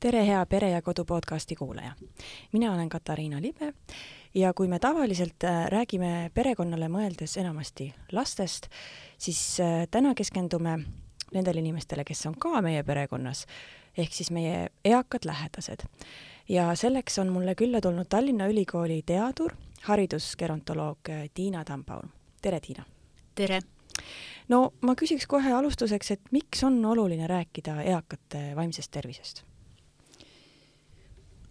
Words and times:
tere, 0.00 0.26
hea 0.26 0.46
Pere 0.46 0.70
ja 0.70 0.82
Kodu 0.82 1.04
podcasti 1.04 1.54
kuulaja. 1.54 1.92
mina 2.52 2.74
olen 2.74 2.88
Katariina 2.88 3.42
Libe 3.42 3.74
ja 4.34 4.54
kui 4.54 4.68
me 4.68 4.78
tavaliselt 4.78 5.44
äh, 5.44 5.66
räägime 5.68 6.30
perekonnale 6.34 6.88
mõeldes 6.88 7.36
enamasti 7.40 7.94
lastest, 8.12 8.66
siis 9.18 9.60
äh, 9.60 9.84
täna 9.90 10.14
keskendume 10.14 10.78
nendele 11.34 11.60
inimestele, 11.60 12.04
kes 12.04 12.26
on 12.26 12.34
ka 12.34 12.62
meie 12.62 12.82
perekonnas, 12.82 13.44
ehk 13.96 14.12
siis 14.12 14.30
meie 14.30 14.70
eakad 14.84 15.24
lähedased. 15.24 15.84
ja 16.48 16.74
selleks 16.74 17.18
on 17.18 17.28
mulle 17.28 17.54
külla 17.54 17.80
tulnud 17.80 18.08
Tallinna 18.08 18.48
Ülikooli 18.48 19.02
teadur, 19.06 19.52
haridusgerontoloog 19.82 21.08
äh, 21.10 21.28
Tiina 21.34 21.64
Tambaum. 21.64 22.08
tere, 22.42 22.60
Tiina! 22.60 22.84
tere! 23.34 23.60
no 24.48 24.72
ma 24.80 24.94
küsiks 24.94 25.26
kohe 25.26 25.52
alustuseks, 25.52 26.10
et 26.10 26.20
miks 26.30 26.64
on 26.64 26.84
oluline 26.84 27.26
rääkida 27.26 27.82
eakate 27.82 28.56
vaimsest 28.56 28.90
tervisest? 28.90 29.49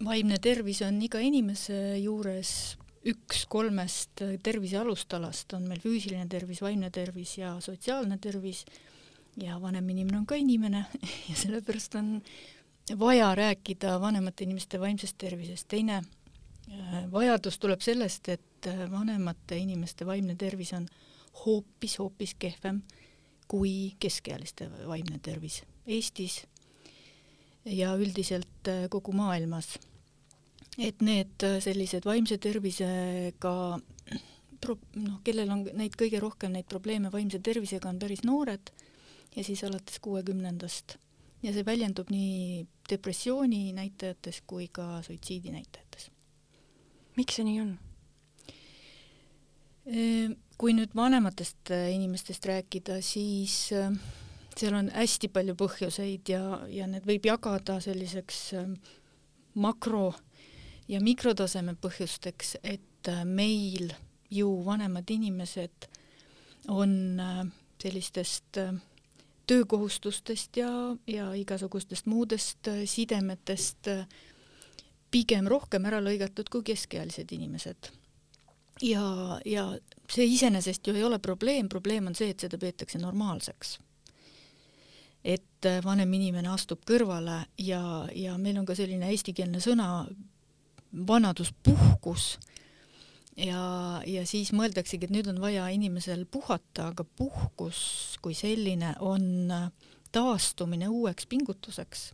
Vaimne 0.05 0.38
tervis 0.41 0.81
on 0.85 1.02
iga 1.03 1.20
inimese 1.23 1.98
juures 1.99 2.52
üks 3.09 3.45
kolmest 3.49 4.23
tervise 4.44 4.80
alustalast, 4.80 5.53
on 5.55 5.67
meil 5.70 5.81
füüsiline 5.84 6.27
tervis, 6.30 6.62
vaimne 6.62 6.89
tervis 6.91 7.38
ja 7.39 7.55
sotsiaalne 7.63 8.20
tervis. 8.22 8.66
Ja 9.39 9.59
vanem 9.62 9.88
inimene 9.89 10.17
on 10.17 10.25
ka 10.27 10.35
inimene. 10.35 10.85
Ja 11.30 11.35
sellepärast 11.38 11.95
on 11.95 12.22
vaja 12.99 13.35
rääkida 13.35 13.99
vanemate 14.02 14.44
inimeste 14.44 14.80
vaimsest 14.80 15.17
tervisest. 15.17 15.67
teine 15.67 16.02
äh, 16.02 17.11
vajadus 17.11 17.59
tuleb 17.59 17.81
sellest, 17.81 18.30
et 18.30 18.67
äh, 18.67 18.91
vanemate 18.91 19.58
inimeste 19.58 20.05
vaimne 20.05 20.36
tervis 20.36 20.73
on 20.73 20.88
hoopis-hoopis 21.45 22.36
kehvem 22.39 22.81
kui 23.47 23.94
keskealiste 24.00 24.70
vaimne 24.88 25.20
tervis 25.22 25.64
Eestis 25.88 26.44
ja 27.66 27.94
üldiselt 27.95 28.67
äh, 28.67 28.89
kogu 28.89 29.11
maailmas 29.11 29.77
et 30.80 31.02
need 31.03 31.44
äh, 31.44 31.58
sellised 31.63 32.08
vaimse 32.08 32.38
tervisega 32.41 33.53
pro-, 34.61 34.80
noh, 34.99 35.19
kellel 35.25 35.52
on 35.52 35.66
neid 35.77 35.97
kõige 35.99 36.21
rohkem, 36.23 36.53
neid 36.55 36.69
probleeme 36.71 37.11
vaimse 37.13 37.41
tervisega, 37.44 37.91
on 37.91 37.99
päris 37.99 38.23
noored 38.27 38.71
ja 39.36 39.45
siis 39.45 39.63
alates 39.67 39.99
kuuekümnendast. 40.03 40.97
ja 41.44 41.53
see 41.55 41.63
väljendub 41.66 42.09
nii 42.11 42.66
depressiooni 42.89 43.71
näitajates 43.73 44.41
kui 44.47 44.67
ka 44.71 45.02
suitsiidi 45.03 45.52
näitajates. 45.55 46.09
miks 47.17 47.39
see 47.39 47.47
nii 47.47 47.59
on? 47.61 47.75
Ehm, 49.89 50.33
kui 50.59 50.73
nüüd 50.77 50.95
vanematest 50.95 51.71
äh, 51.75 51.91
inimestest 51.95 52.45
rääkida, 52.45 53.02
siis 53.02 53.73
äh, 53.75 53.91
seal 54.55 54.75
on 54.80 54.91
hästi 54.95 55.31
palju 55.33 55.55
põhjuseid 55.59 56.31
ja, 56.31 56.64
ja 56.71 56.88
need 56.88 57.08
võib 57.08 57.27
jagada 57.31 57.80
selliseks 57.83 58.41
makro 59.59 60.11
ja 60.90 61.00
mikrotaseme 61.02 61.76
põhjusteks, 61.82 62.58
et 62.64 63.09
äh, 63.09 63.23
meil 63.26 63.94
ju 64.30 64.50
vanemad 64.66 65.09
inimesed 65.09 65.90
on 66.68 67.20
äh, 67.20 67.44
sellistest 67.82 68.58
äh, 68.58 68.73
töökohustustest 69.50 70.58
ja, 70.58 70.72
ja 71.08 71.32
igasugustest 71.34 72.06
muudest 72.06 72.67
sidemetest 72.86 73.88
pigem 75.10 75.48
rohkem 75.50 75.88
ära 75.90 75.98
lõigatud 76.06 76.52
kui 76.54 76.62
keskealised 76.67 77.32
inimesed. 77.34 77.90
ja, 78.82 79.40
ja 79.45 79.64
see 80.10 80.28
iseenesest 80.36 80.88
ju 80.88 80.94
ei 80.94 81.04
ole 81.04 81.17
probleem, 81.20 81.70
probleem 81.70 82.08
on 82.08 82.16
see, 82.16 82.30
et 82.30 82.45
seda 82.45 82.62
peetakse 82.62 83.02
normaalseks. 83.02 83.80
et 85.23 85.66
vanem 85.84 86.14
inimene 86.14 86.54
astub 86.54 86.86
kõrvale 86.86 87.42
ja, 87.58 87.82
ja 88.14 88.38
meil 88.38 88.61
on 88.61 88.70
ka 88.70 88.78
selline 88.78 89.10
eestikeelne 89.10 89.60
sõna 89.60 90.05
vanaduspuhkus 90.94 92.39
ja, 93.38 93.64
ja 94.05 94.26
siis 94.27 94.52
mõeldaksegi, 94.55 95.08
et 95.08 95.14
nüüd 95.14 95.30
on 95.32 95.42
vaja 95.42 95.67
inimesel 95.73 96.26
puhata, 96.32 96.89
aga 96.92 97.04
puhkus 97.04 98.17
kui 98.23 98.36
selline 98.38 98.95
on 98.99 99.54
taastumine 100.11 100.89
uueks 100.89 101.28
pingutuseks. 101.30 102.14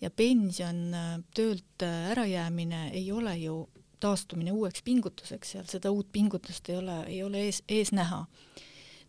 ja 0.00 0.10
pension, 0.10 0.94
töölt 1.34 1.82
ärajäämine 1.82 2.90
ei 2.92 3.12
ole 3.12 3.36
ju 3.38 3.68
taastumine 4.00 4.52
uueks 4.52 4.82
pingutuseks, 4.82 5.50
seal 5.52 5.64
seda 5.64 5.90
uut 5.90 6.12
pingutust 6.12 6.68
ei 6.68 6.76
ole, 6.76 7.02
ei 7.06 7.22
ole 7.22 7.42
ees, 7.48 7.62
ees 7.68 7.92
näha. 7.92 8.26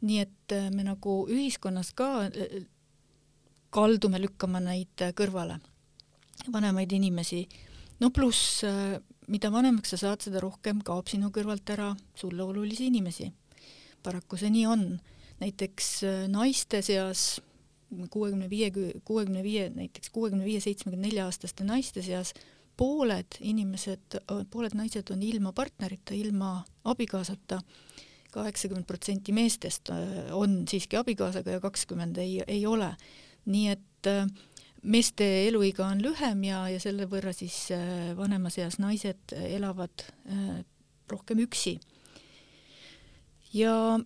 nii 0.02 0.19
et 0.19 0.53
me 0.72 0.84
nagu 0.84 1.28
ühiskonnas 1.30 1.94
ka 1.94 2.30
kaldume 3.69 4.22
lükkama 4.22 4.59
neid 4.59 5.03
kõrvale, 5.18 5.59
vanemaid 6.53 6.91
inimesi 6.91 7.47
no 8.00 8.12
pluss, 8.13 8.63
äh, 8.68 8.97
mida 9.28 9.52
vanemaks 9.53 9.94
sa 9.94 10.02
saad, 10.02 10.24
seda 10.25 10.41
rohkem 10.44 10.81
kaob 10.85 11.09
sinu 11.12 11.31
kõrvalt 11.34 11.69
ära 11.74 11.94
sulle 12.16 12.44
olulisi 12.44 12.88
inimesi. 12.91 13.31
paraku 14.03 14.38
see 14.38 14.50
nii 14.50 14.66
on. 14.66 15.00
näiteks 15.40 16.03
äh, 16.03 16.28
naiste 16.28 16.81
seas 16.81 17.41
kuuekümne 18.09 18.50
viie, 18.50 18.72
kuuekümne 19.06 19.44
viie, 19.44 19.69
näiteks 19.69 20.09
kuuekümne 20.09 20.46
viie, 20.46 20.59
seitsmekümne 20.59 21.07
nelja 21.07 21.25
aastaste 21.25 21.63
naiste 21.63 22.02
seas 22.02 22.34
pooled 22.78 23.40
inimesed, 23.41 24.19
pooled 24.52 24.75
naised 24.78 25.09
on 25.13 25.24
ilma 25.24 25.53
partnerita, 25.56 26.13
ilma 26.13 26.62
abikaasata, 26.86 27.62
kaheksakümmend 28.31 28.86
protsenti 28.86 29.34
meestest 29.34 29.90
äh, 29.90 30.28
on 30.36 30.66
siiski 30.69 31.00
abikaasaga 31.00 31.57
ja 31.57 31.63
kakskümmend 31.63 32.19
ei, 32.22 32.41
ei 32.47 32.66
ole. 32.68 32.91
nii 33.47 33.68
et 33.72 34.07
äh, 34.12 34.28
meeste 34.83 35.25
eluiga 35.47 35.88
on 35.88 36.01
lühem 36.03 36.43
ja, 36.47 36.61
ja 36.71 36.79
selle 36.81 37.07
võrra 37.09 37.33
siis 37.35 37.67
äh, 37.75 38.13
vanemas 38.17 38.57
eas 38.61 38.77
naised 38.81 39.33
elavad 39.33 40.05
äh, 40.29 40.61
rohkem 41.09 41.41
üksi. 41.45 41.77
ja 43.53 43.97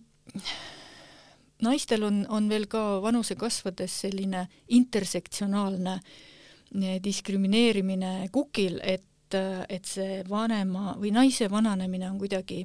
naistel 1.62 2.04
on, 2.06 2.24
on 2.28 2.48
veel 2.48 2.66
ka 2.70 3.00
vanuse 3.02 3.36
kasvades 3.36 4.00
selline 4.06 4.46
intersektsionaalne 4.68 5.98
äh, 5.98 6.96
diskrimineerimine 7.04 8.28
kukil, 8.32 8.80
et, 8.82 9.36
et 9.68 9.86
see 9.88 10.22
vanema 10.28 10.96
või 11.00 11.12
naise 11.12 11.50
vananemine 11.50 12.10
on 12.10 12.18
kuidagi 12.20 12.64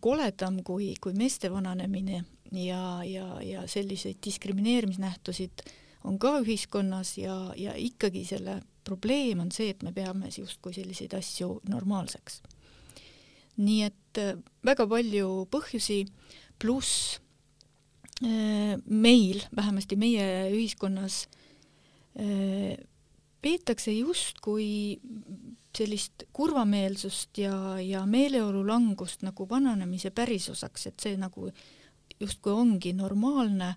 koledam 0.00 0.60
kui, 0.62 0.92
kui 1.02 1.10
meeste 1.18 1.50
vananemine 1.50 2.20
ja, 2.54 3.02
ja, 3.02 3.24
ja 3.42 3.64
selliseid 3.66 4.20
diskrimineerimisnähtusid 4.22 5.64
äh, 5.66 5.72
on 6.06 6.18
ka 6.22 6.36
ühiskonnas 6.42 7.16
ja, 7.18 7.36
ja 7.58 7.74
ikkagi 7.76 8.24
selle 8.28 8.60
probleem 8.86 9.42
on 9.42 9.52
see, 9.54 9.72
et 9.74 9.82
me 9.82 9.92
peame 9.94 10.30
justkui 10.30 10.74
selliseid 10.76 11.14
asju 11.18 11.60
normaalseks. 11.70 12.42
nii 13.56 13.82
et 13.86 14.18
äh, 14.20 14.34
väga 14.64 14.84
palju 14.84 15.46
põhjusi, 15.48 16.02
pluss 16.60 17.16
äh, 18.20 18.76
meil, 18.84 19.40
vähemasti 19.56 19.96
meie 19.96 20.26
ühiskonnas, 20.52 21.22
äh, 22.20 22.76
peetakse 23.40 23.94
justkui 23.96 25.00
sellist 25.76 26.26
kurvameelsust 26.36 27.38
ja, 27.40 27.56
ja 27.80 28.04
meeleolu 28.06 28.62
langust 28.66 29.24
nagu 29.24 29.48
vananemise 29.48 30.10
pärisosaks, 30.10 30.86
et 30.90 31.00
see 31.00 31.16
nagu 31.20 31.50
justkui 32.20 32.52
ongi 32.52 32.92
normaalne 32.96 33.74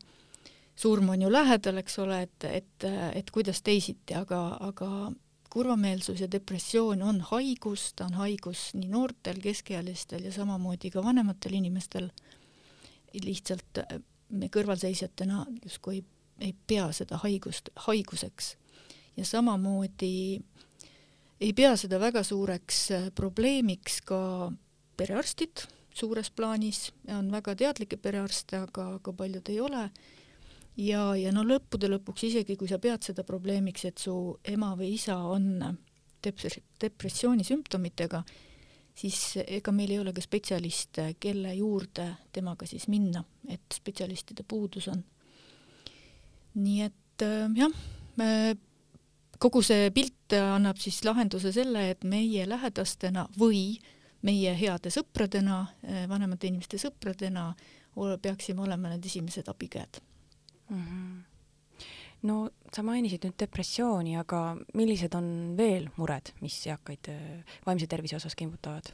surm 0.79 1.09
on 1.09 1.22
ju 1.22 1.31
lähedal, 1.31 1.81
eks 1.81 2.00
ole, 2.00 2.22
et, 2.28 2.45
et, 2.47 2.85
et 3.13 3.31
kuidas 3.35 3.62
teisiti, 3.66 4.16
aga, 4.16 4.40
aga 4.63 5.12
kurvameelsus 5.51 6.22
ja 6.22 6.29
depressioon 6.31 7.01
on 7.03 7.22
haigus, 7.31 7.90
ta 7.97 8.06
on 8.06 8.16
haigus 8.19 8.69
nii 8.78 8.91
noortel, 8.91 9.41
keskealistel 9.44 10.28
ja 10.29 10.31
samamoodi 10.31 10.91
ka 10.93 11.03
vanematel 11.03 11.58
inimestel. 11.59 12.11
lihtsalt 13.14 13.79
me 14.29 14.47
kõrvalseisjatena 14.53 15.46
justkui 15.64 15.96
ei, 15.96 16.03
ei 16.40 16.53
pea 16.67 16.91
seda 16.93 17.17
haigust 17.17 17.70
haiguseks. 17.87 18.55
ja 19.17 19.25
samamoodi 19.25 20.40
ei 21.41 21.53
pea 21.53 21.75
seda 21.75 21.99
väga 21.99 22.23
suureks 22.23 22.87
probleemiks 23.16 24.02
ka 24.02 24.52
perearstid 24.97 25.66
suures 25.93 26.32
plaanis, 26.32 26.93
on 27.09 27.32
väga 27.32 27.55
teadlikke 27.55 27.97
perearste, 27.97 28.58
aga, 28.58 28.93
aga 28.96 29.14
paljud 29.14 29.49
ei 29.49 29.59
ole 29.59 29.90
ja, 30.79 31.03
ja 31.17 31.31
no 31.35 31.43
lõppude 31.47 31.90
lõpuks 31.91 32.26
isegi, 32.29 32.55
kui 32.59 32.70
sa 32.70 32.79
pead 32.81 33.03
seda 33.05 33.26
probleemiks, 33.28 33.85
et 33.90 34.02
su 34.02 34.14
ema 34.47 34.73
või 34.79 34.93
isa 34.96 35.17
on 35.29 35.49
dep-, 36.23 36.61
depressiooni 36.81 37.46
sümptomitega, 37.47 38.23
siis 38.99 39.20
ega 39.46 39.73
meil 39.76 39.93
ei 39.93 40.02
ole 40.02 40.14
ka 40.16 40.23
spetsialiste, 40.23 41.14
kelle 41.20 41.53
juurde 41.58 42.09
temaga 42.35 42.67
siis 42.70 42.87
minna, 42.91 43.23
et 43.49 43.64
spetsialistide 43.76 44.46
puudus 44.47 44.90
on. 44.91 45.03
nii 46.59 46.82
et 46.84 47.23
äh, 47.23 47.46
jah, 47.55 47.75
kogu 49.40 49.61
see 49.64 49.91
pilt 49.96 50.35
annab 50.35 50.79
siis 50.82 51.03
lahenduse 51.05 51.53
selle, 51.55 51.90
et 51.91 52.03
meie 52.03 52.47
lähedastena 52.49 53.28
või 53.40 53.79
meie 54.25 54.52
heade 54.58 54.91
sõpradena, 54.91 55.61
äh, 55.84 56.05
vanemate 56.09 56.47
inimeste 56.47 56.79
sõpradena 56.82 57.53
peaksime 58.22 58.61
olema 58.64 58.93
need 58.93 59.05
esimesed 59.09 59.47
abikäed 59.52 59.99
mm. 60.70 60.86
-hmm. 60.86 61.86
no 62.22 62.50
sa 62.76 62.84
mainisid 62.84 63.26
nüüd 63.26 63.38
depressiooni, 63.40 64.16
aga 64.20 64.58
millised 64.78 65.16
on 65.18 65.56
veel 65.58 65.90
mured, 65.98 66.34
mis 66.44 66.58
eakaid 66.68 67.10
äh, 67.12 67.56
vaimse 67.66 67.88
tervise 67.88 68.20
osas 68.20 68.36
kimbutavad? 68.36 68.92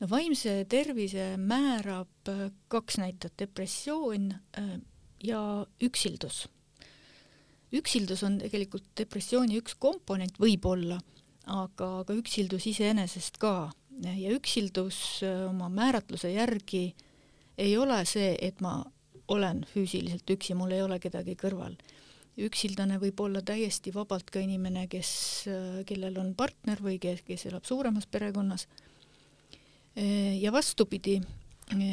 no 0.00 0.08
vaimse 0.10 0.64
tervise 0.68 1.34
määrab 1.36 2.28
äh, 2.28 2.48
kaks 2.68 2.98
näitajat, 2.98 3.38
depressioon 3.38 4.32
äh, 4.58 4.78
ja 5.24 5.66
üksildus. 5.82 6.48
üksildus 7.72 8.22
on 8.26 8.38
tegelikult 8.38 8.88
depressiooni 8.98 9.58
üks 9.60 9.76
komponent 9.78 10.38
võib-olla, 10.40 11.00
aga, 11.46 12.00
aga 12.00 12.14
üksildus 12.14 12.66
iseenesest 12.66 13.38
ka 13.38 13.70
ja 14.00 14.30
üksildus 14.32 15.20
oma 15.48 15.68
määratluse 15.68 16.32
järgi 16.32 16.94
ei 17.60 17.76
ole 17.76 18.04
see, 18.08 18.32
et 18.40 18.60
ma 18.64 18.80
olen 19.30 19.64
füüsiliselt 19.72 20.30
üksi, 20.30 20.54
mul 20.58 20.74
ei 20.74 20.82
ole 20.82 20.98
kedagi 21.02 21.36
kõrval 21.38 21.76
üksildane 22.40 22.98
võib 23.00 23.20
olla 23.24 23.42
täiesti 23.44 23.92
vabalt 23.94 24.30
ka 24.32 24.40
inimene, 24.42 24.86
kes, 24.90 25.10
kellel 25.88 26.18
on 26.20 26.32
partner 26.38 26.80
või 26.82 26.98
kes, 27.02 27.24
kes 27.26 27.46
elab 27.50 27.66
suuremas 27.68 28.06
perekonnas. 28.06 28.66
ja 30.40 30.52
vastupidi, 30.52 31.20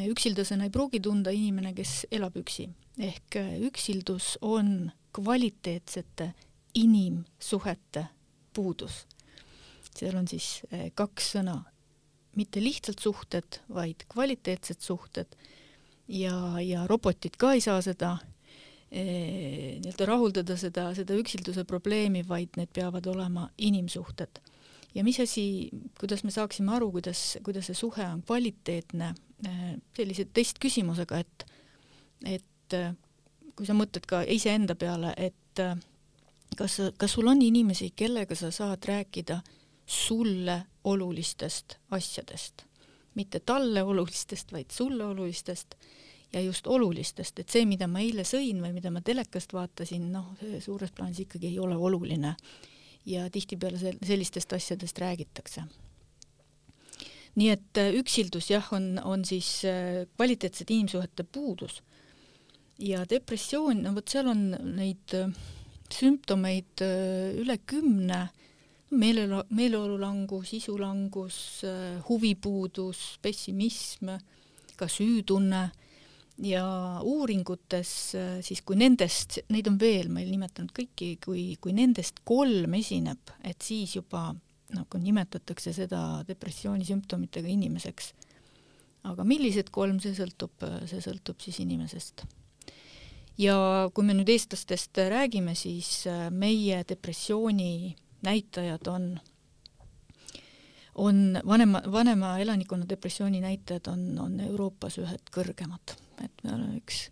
üksildasena 0.08 0.64
ei 0.64 0.70
pruugi 0.70 1.00
tunda 1.00 1.30
inimene, 1.30 1.74
kes 1.74 2.06
elab 2.10 2.36
üksi. 2.36 2.68
ehk 2.98 3.36
üksildus 3.60 4.38
on 4.40 4.90
kvaliteetsete 5.12 6.34
inimsuhete 6.74 8.06
puudus. 8.52 9.06
seal 9.94 10.16
on 10.16 10.28
siis 10.28 10.62
eh, 10.70 10.90
kaks 10.94 11.32
sõna, 11.34 11.64
mitte 12.36 12.60
lihtsalt 12.62 12.98
suhted, 12.98 13.60
vaid 13.68 14.04
kvaliteetsed 14.08 14.80
suhted 14.80 15.34
ja, 16.08 16.60
ja 16.60 16.86
robotid 16.86 17.36
ka 17.38 17.52
ei 17.52 17.60
saa 17.60 17.82
seda 17.82 18.16
Eh, 18.88 19.76
nii-öelda 19.82 20.06
rahuldada 20.08 20.54
seda, 20.56 20.86
seda 20.96 21.16
üksilduse 21.20 21.66
probleemi, 21.68 22.22
vaid 22.24 22.54
need 22.56 22.70
peavad 22.72 23.04
olema 23.10 23.50
inimsuhted. 23.58 24.40
ja 24.94 25.04
mis 25.04 25.18
asi, 25.20 25.68
kuidas 26.00 26.24
me 26.24 26.30
saaksime 26.32 26.72
aru, 26.72 26.88
kuidas, 26.94 27.36
kuidas 27.44 27.68
see 27.68 27.76
suhe 27.76 28.06
on 28.08 28.22
kvaliteetne, 28.22 29.10
eh, 29.44 29.74
sellise 29.96 30.24
testküsimusega, 30.24 31.18
et, 31.20 31.44
et 32.24 32.78
eh, 32.78 32.96
kui 33.54 33.68
sa 33.68 33.76
mõtled 33.76 34.08
ka 34.08 34.22
iseenda 34.24 34.74
peale, 34.74 35.12
et 35.20 35.60
kas, 36.56 36.78
kas 36.96 37.12
sul 37.12 37.28
on 37.28 37.44
inimesi, 37.44 37.90
kellega 37.92 38.34
sa 38.38 38.48
saad 38.54 38.88
rääkida 38.88 39.42
sulle 39.84 40.62
olulistest 40.84 41.76
asjadest, 41.90 42.64
mitte 43.18 43.40
talle 43.42 43.82
olulistest, 43.82 44.52
vaid 44.54 44.70
sulle 44.70 45.04
olulistest 45.04 45.74
ja 46.32 46.40
just 46.40 46.66
olulistest, 46.66 47.38
et 47.40 47.50
see, 47.50 47.64
mida 47.68 47.88
ma 47.88 48.02
eile 48.04 48.24
sõin 48.28 48.60
või 48.62 48.74
mida 48.76 48.92
ma 48.92 49.00
telekast 49.04 49.52
vaatasin, 49.56 50.10
noh, 50.12 50.32
suures 50.64 50.92
plaanis 50.94 51.22
ikkagi 51.24 51.52
ei 51.52 51.58
ole 51.58 51.76
oluline. 51.76 52.36
ja 53.08 53.30
tihtipeale 53.30 53.78
sel-, 53.80 54.00
sellistest 54.04 54.52
asjadest 54.52 54.98
räägitakse. 54.98 55.62
nii 57.38 57.48
et 57.48 57.78
äh, 57.78 57.94
üksildus 57.94 58.50
jah, 58.50 58.66
on, 58.72 58.98
on 59.04 59.24
siis 59.24 59.64
äh, 59.64 60.06
kvaliteetsete 60.16 60.74
inimsuhete 60.74 61.24
puudus. 61.24 61.82
ja 62.78 63.04
depressioon, 63.10 63.82
no 63.82 63.94
vot 63.94 64.08
seal 64.08 64.28
on 64.28 64.50
neid 64.76 65.14
äh, 65.14 65.32
sümptomeid 65.92 66.82
üle 67.40 67.56
kümne, 67.66 68.28
meeleolu, 68.90 69.42
meeleolulangus, 69.50 70.52
isulangus, 70.58 71.38
huvipuudus, 72.08 73.18
pessimism, 73.22 74.14
ka 74.78 74.88
süütunne 74.88 75.68
ja 76.42 76.64
uuringutes 77.02 77.92
siis, 78.46 78.62
kui 78.62 78.78
nendest, 78.78 79.40
neid 79.52 79.68
on 79.70 79.78
veel, 79.80 80.10
ma 80.12 80.22
ei 80.22 80.30
nimetanud 80.30 80.72
kõiki, 80.76 81.16
kui, 81.24 81.44
kui 81.60 81.74
nendest 81.76 82.22
kolm 82.28 82.78
esineb, 82.78 83.34
et 83.42 83.62
siis 83.64 83.96
juba 83.98 84.30
nagu 84.74 85.00
nimetatakse 85.00 85.72
seda 85.72 86.22
depressiooni 86.28 86.84
sümptomitega 86.84 87.48
inimeseks. 87.48 88.12
aga 89.08 89.24
millised 89.24 89.70
kolm, 89.72 90.00
see 90.02 90.12
sõltub, 90.12 90.64
see 90.90 91.00
sõltub 91.00 91.40
siis 91.40 91.60
inimesest. 91.64 92.24
ja 93.38 93.88
kui 93.94 94.04
me 94.04 94.14
nüüd 94.14 94.28
eestlastest 94.28 94.98
räägime, 94.98 95.54
siis 95.54 96.04
meie 96.30 96.84
depressiooni 96.88 97.96
näitajad 98.22 98.86
on 98.86 99.20
on 100.98 101.40
vanema, 101.46 101.82
vanema 101.92 102.38
elanikkonna 102.38 102.88
depressiooni 102.88 103.40
näitajad 103.40 103.86
on, 103.86 104.18
on 104.18 104.40
Euroopas 104.40 104.98
ühed 104.98 105.30
kõrgemad 105.34 105.94
et 106.24 106.44
me 106.44 106.54
oleme 106.54 106.78
üks 106.80 107.06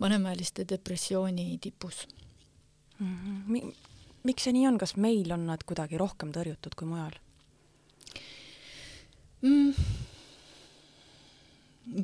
vanemaealiste 0.00 0.66
depressiooni 0.68 1.58
tipus 1.60 2.06
mm. 2.98 3.16
-hmm. 3.16 3.74
miks 4.22 4.44
see 4.44 4.56
nii 4.56 4.66
on, 4.68 4.78
kas 4.78 4.96
meil 4.96 5.32
on 5.32 5.46
nad 5.46 5.64
kuidagi 5.66 5.98
rohkem 5.98 6.32
tõrjutud 6.32 6.76
kui 6.76 6.88
mujal 6.88 7.18
mm.? 9.42 9.74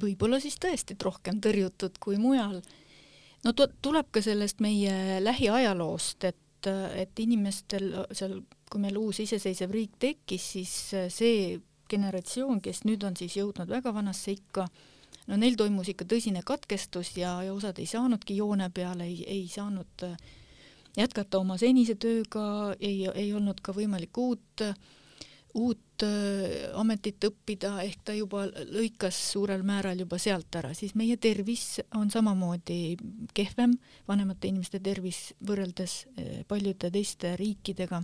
võib-olla 0.00 0.40
siis 0.40 0.58
tõesti 0.60 0.96
rohkem 1.02 1.40
tõrjutud 1.40 1.98
kui 2.00 2.18
mujal. 2.20 2.60
no 3.44 3.52
tuleb 3.82 4.10
ka 4.10 4.22
sellest 4.22 4.60
meie 4.60 5.24
lähiajaloost, 5.24 6.24
et, 6.24 6.38
et 6.68 7.18
inimestel 7.22 7.92
seal, 8.12 8.40
kui 8.70 8.82
meil 8.82 8.98
uus 9.00 9.20
iseseisev 9.24 9.72
riik 9.74 9.98
tekkis, 10.02 10.46
siis 10.56 10.74
see 11.12 11.58
generatsioon, 11.90 12.60
kes 12.62 12.84
nüüd 12.86 13.04
on 13.06 13.16
siis 13.18 13.36
jõudnud 13.38 13.70
väga 13.70 13.92
vanasse 13.94 14.34
ikka, 14.36 14.66
no 15.30 15.38
neil 15.40 15.56
toimus 15.58 15.90
ikka 15.92 16.06
tõsine 16.10 16.42
katkestus 16.46 17.16
ja, 17.18 17.38
ja 17.46 17.54
osad 17.54 17.80
ei 17.82 17.88
saanudki 17.90 18.36
joone 18.38 18.70
peale, 18.74 19.08
ei, 19.10 19.24
ei 19.26 19.48
saanud 19.50 20.06
äh, 20.06 20.14
jätkata 20.98 21.40
oma 21.40 21.58
senise 21.60 21.96
tööga, 22.00 22.74
ei, 22.78 23.04
ei 23.14 23.32
olnud 23.34 23.60
ka 23.62 23.74
võimalik 23.76 24.18
uut, 24.18 24.64
uut 25.54 26.04
ametit 26.80 27.24
õppida, 27.26 27.74
ehk 27.84 28.04
ta 28.08 28.14
juba 28.16 28.46
lõikas 28.70 29.16
suurel 29.32 29.64
määral 29.66 29.98
juba 30.00 30.16
sealt 30.22 30.54
ära, 30.56 30.70
siis 30.74 30.94
meie 30.96 31.18
tervis 31.20 31.80
on 31.98 32.08
samamoodi 32.12 32.96
kehvem, 33.36 33.74
vanemate 34.08 34.48
inimeste 34.48 34.80
tervis 34.80 35.34
võrreldes 35.44 36.06
paljude 36.48 36.90
teiste 36.90 37.34
riikidega. 37.36 38.02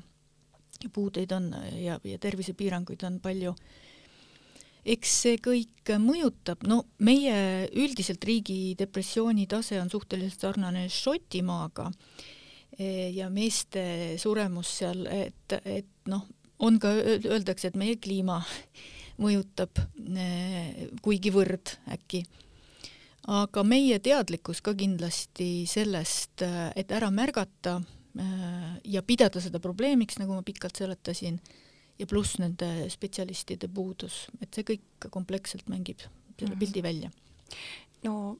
puudeid 0.92 1.32
on 1.32 1.54
ja, 1.72 2.00
ja 2.04 2.18
tervisepiiranguid 2.18 3.02
on 3.08 3.20
palju. 3.20 3.54
Eks 4.86 5.12
see 5.22 5.38
kõik 5.42 5.96
mõjutab, 5.98 6.66
no 6.68 6.84
meie 6.98 7.68
üldiselt 7.74 8.24
riigi 8.24 8.74
depressiooni 8.78 9.46
tase 9.46 9.80
on 9.80 9.88
suhteliselt 9.90 10.40
sarnane 10.40 10.88
Šotimaaga 10.88 11.90
ja 13.12 13.30
meeste 13.32 14.16
suremus 14.20 14.68
seal, 14.78 15.06
et, 15.08 15.56
et 15.64 15.88
noh, 16.12 16.26
on 16.58 16.78
ka, 16.80 16.92
öeldakse, 17.26 17.70
et 17.70 17.78
meie 17.78 17.98
kliima 18.00 18.40
mõjutab 19.22 19.80
kuigivõrd 21.04 21.76
äkki. 21.92 22.24
aga 23.26 23.62
meie 23.66 23.98
teadlikkus 23.98 24.60
ka 24.62 24.74
kindlasti 24.74 25.66
sellest, 25.66 26.42
et 26.76 26.92
ära 26.92 27.10
märgata 27.10 27.80
e, 27.80 28.26
ja 28.84 29.02
pidada 29.02 29.40
seda 29.40 29.58
probleemiks, 29.58 30.20
nagu 30.20 30.36
ma 30.36 30.44
pikalt 30.46 30.76
seletasin 30.76 31.40
ja 31.98 32.06
pluss 32.06 32.38
nende 32.38 32.88
spetsialistide 32.92 33.68
puudus, 33.72 34.26
et 34.40 34.52
see 34.54 34.68
kõik 34.68 35.08
kompleksselt 35.10 35.68
mängib 35.72 36.04
selle 36.36 36.54
mhm. 36.54 36.60
pildi 36.60 36.82
välja. 36.84 37.10
no 38.04 38.36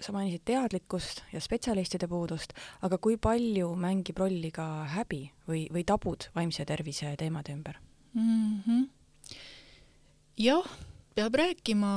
sa 0.00 0.12
mainisid 0.12 0.42
teadlikkust 0.44 1.22
ja 1.32 1.40
spetsialistide 1.40 2.08
puudust, 2.10 2.54
aga 2.82 2.98
kui 2.98 3.16
palju 3.16 3.74
mängib 3.78 4.18
rolli 4.18 4.50
ka 4.54 4.66
häbi 4.96 5.22
või, 5.48 5.66
või 5.72 5.84
tabud 5.86 6.28
vaimse 6.34 6.66
tervise 6.68 7.14
teemade 7.18 7.54
ümber 7.54 7.78
mm? 8.14 8.60
-hmm. 8.66 8.88
jah, 10.38 10.70
peab 11.14 11.34
rääkima 11.34 11.92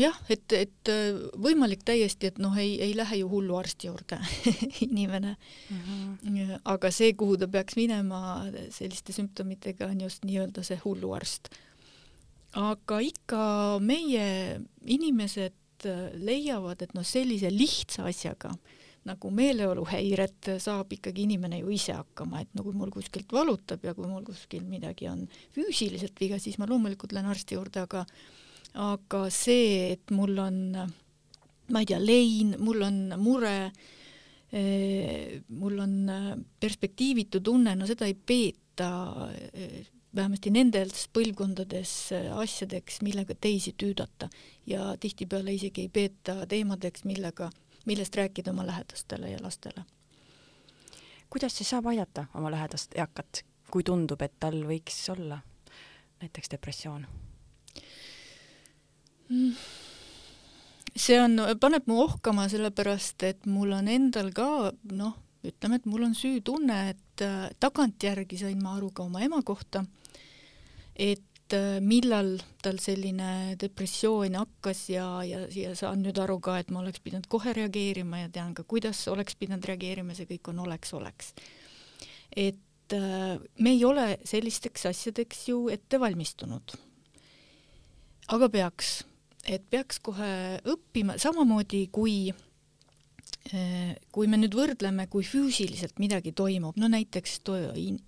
jah, 0.00 0.18
et, 0.28 0.52
et 0.52 0.90
äh, 0.90 1.18
võimalik 1.38 1.84
täiesti, 1.86 2.30
et 2.30 2.38
noh, 2.42 2.56
ei, 2.58 2.74
ei 2.82 2.94
lähe 2.96 3.20
ju 3.20 3.30
hulluarsti 3.30 3.90
juurde 3.90 4.18
inimene 4.86 5.36
mm. 5.70 5.80
-hmm. 6.24 6.60
aga 6.64 6.90
see, 6.90 7.12
kuhu 7.12 7.36
ta 7.36 7.48
peaks 7.48 7.76
minema 7.76 8.44
selliste 8.70 9.12
sümptomitega, 9.12 9.86
on 9.86 10.00
just 10.00 10.24
nii-öelda 10.24 10.62
see 10.66 10.80
hulluarst. 10.84 11.50
Aga 12.58 13.00
ikka 13.04 13.44
meie 13.84 14.26
inimesed 14.90 15.86
äh, 15.86 16.10
leiavad, 16.18 16.82
et 16.82 16.94
noh, 16.96 17.06
sellise 17.06 17.52
lihtsa 17.52 18.08
asjaga 18.10 18.54
nagu 19.08 19.30
meeleoluhäired 19.32 20.50
saab 20.60 20.92
ikkagi 20.92 21.24
inimene 21.24 21.62
ju 21.62 21.70
ise 21.72 21.94
hakkama, 21.96 22.42
et 22.42 22.50
no 22.56 22.64
kui 22.66 22.76
mul 22.76 22.90
kuskilt 22.92 23.32
valutab 23.32 23.84
ja 23.86 23.94
kui 23.96 24.08
mul 24.08 24.26
kuskil 24.26 24.66
midagi 24.68 25.08
on 25.08 25.24
füüsiliselt 25.54 26.20
viga, 26.20 26.36
siis 26.38 26.58
ma 26.60 26.68
loomulikult 26.68 27.14
lähen 27.16 27.30
arsti 27.32 27.56
juurde, 27.56 27.86
aga 27.86 28.04
aga 28.80 29.24
see, 29.34 29.94
et 29.96 30.12
mul 30.14 30.36
on, 30.38 30.58
ma 31.72 31.80
ei 31.82 31.88
tea, 31.88 31.98
lein, 31.98 32.52
mul 32.62 32.84
on 32.86 33.00
mure, 33.18 33.56
eh, 34.52 35.40
mul 35.48 35.80
on 35.82 35.96
perspektiivitu 36.60 37.40
tunne, 37.42 37.74
no 37.74 37.88
seda 37.88 38.06
ei 38.06 38.14
peeta 38.14 38.92
vähemasti 40.16 40.50
nendes 40.50 41.06
põlvkondades 41.14 41.92
asjadeks, 42.34 43.00
millega 43.06 43.34
teisi 43.40 43.74
tüüdata 43.78 44.28
ja 44.66 44.96
tihtipeale 45.00 45.54
isegi 45.54 45.86
ei 45.86 45.88
peeta 45.88 46.46
teemadeks, 46.50 47.04
millega 47.04 47.50
millest 47.86 48.16
rääkida 48.16 48.50
oma 48.50 48.66
lähedastele 48.66 49.30
ja 49.30 49.38
lastele. 49.42 49.84
kuidas 51.30 51.56
siis 51.56 51.70
saab 51.70 51.86
aidata 51.86 52.26
oma 52.34 52.50
lähedast 52.50 52.94
eakat, 52.98 53.44
kui 53.70 53.82
tundub, 53.82 54.22
et 54.22 54.34
tal 54.40 54.64
võiks 54.66 54.98
olla 55.12 55.40
näiteks 56.20 56.50
depressioon 56.50 57.06
mm.? 59.28 59.54
see 60.96 61.20
on, 61.22 61.38
paneb 61.60 61.86
mu 61.86 62.00
ohkama, 62.02 62.48
sellepärast 62.50 63.22
et 63.28 63.46
mul 63.46 63.72
on 63.76 63.88
endal 63.88 64.32
ka 64.34 64.72
noh, 64.92 65.14
ütleme, 65.46 65.78
et 65.78 65.86
mul 65.88 66.08
on 66.08 66.16
süütunne, 66.18 66.80
et 66.94 67.24
äh, 67.24 67.48
tagantjärgi 67.62 68.40
sain 68.42 68.60
ma 68.62 68.74
aru 68.76 68.90
ka 68.94 69.06
oma 69.06 69.22
ema 69.24 69.40
kohta, 69.46 69.84
et 70.96 71.54
äh, 71.56 71.78
millal 71.80 72.36
tal 72.62 72.80
selline 72.82 73.56
depressioon 73.60 74.38
hakkas 74.38 74.84
ja, 74.92 75.06
ja, 75.26 75.44
ja 75.54 75.74
saan 75.78 76.04
nüüd 76.04 76.18
aru 76.22 76.38
ka, 76.44 76.58
et 76.60 76.70
ma 76.70 76.82
oleks 76.82 77.02
pidanud 77.04 77.28
kohe 77.30 77.54
reageerima 77.56 78.24
ja 78.24 78.32
tean 78.32 78.54
ka, 78.54 78.64
kuidas 78.64 79.02
oleks 79.12 79.38
pidanud 79.40 79.64
reageerima, 79.68 80.16
see 80.16 80.28
kõik 80.30 80.52
on 80.52 80.64
oleks-oleks. 80.66 81.34
et 82.36 82.96
äh, 82.96 83.38
me 83.58 83.76
ei 83.76 83.84
ole 83.84 84.18
sellisteks 84.24 84.86
asjadeks 84.92 85.48
ju 85.48 85.68
ette 85.72 86.00
valmistunud. 86.00 86.76
aga 88.28 88.48
peaks, 88.48 89.00
et 89.44 89.64
peaks 89.70 89.98
kohe 89.98 90.60
õppima, 90.64 91.18
samamoodi 91.18 91.88
kui 91.92 92.30
Äh, 93.50 93.96
kui 94.12 94.28
me 94.28 94.36
nüüd 94.36 94.54
võrdleme, 94.54 95.06
kui 95.10 95.24
füüsiliselt 95.24 95.96
midagi 96.02 96.32
toimub, 96.36 96.76
no 96.78 96.90
näiteks 96.92 97.38
to 97.46 97.56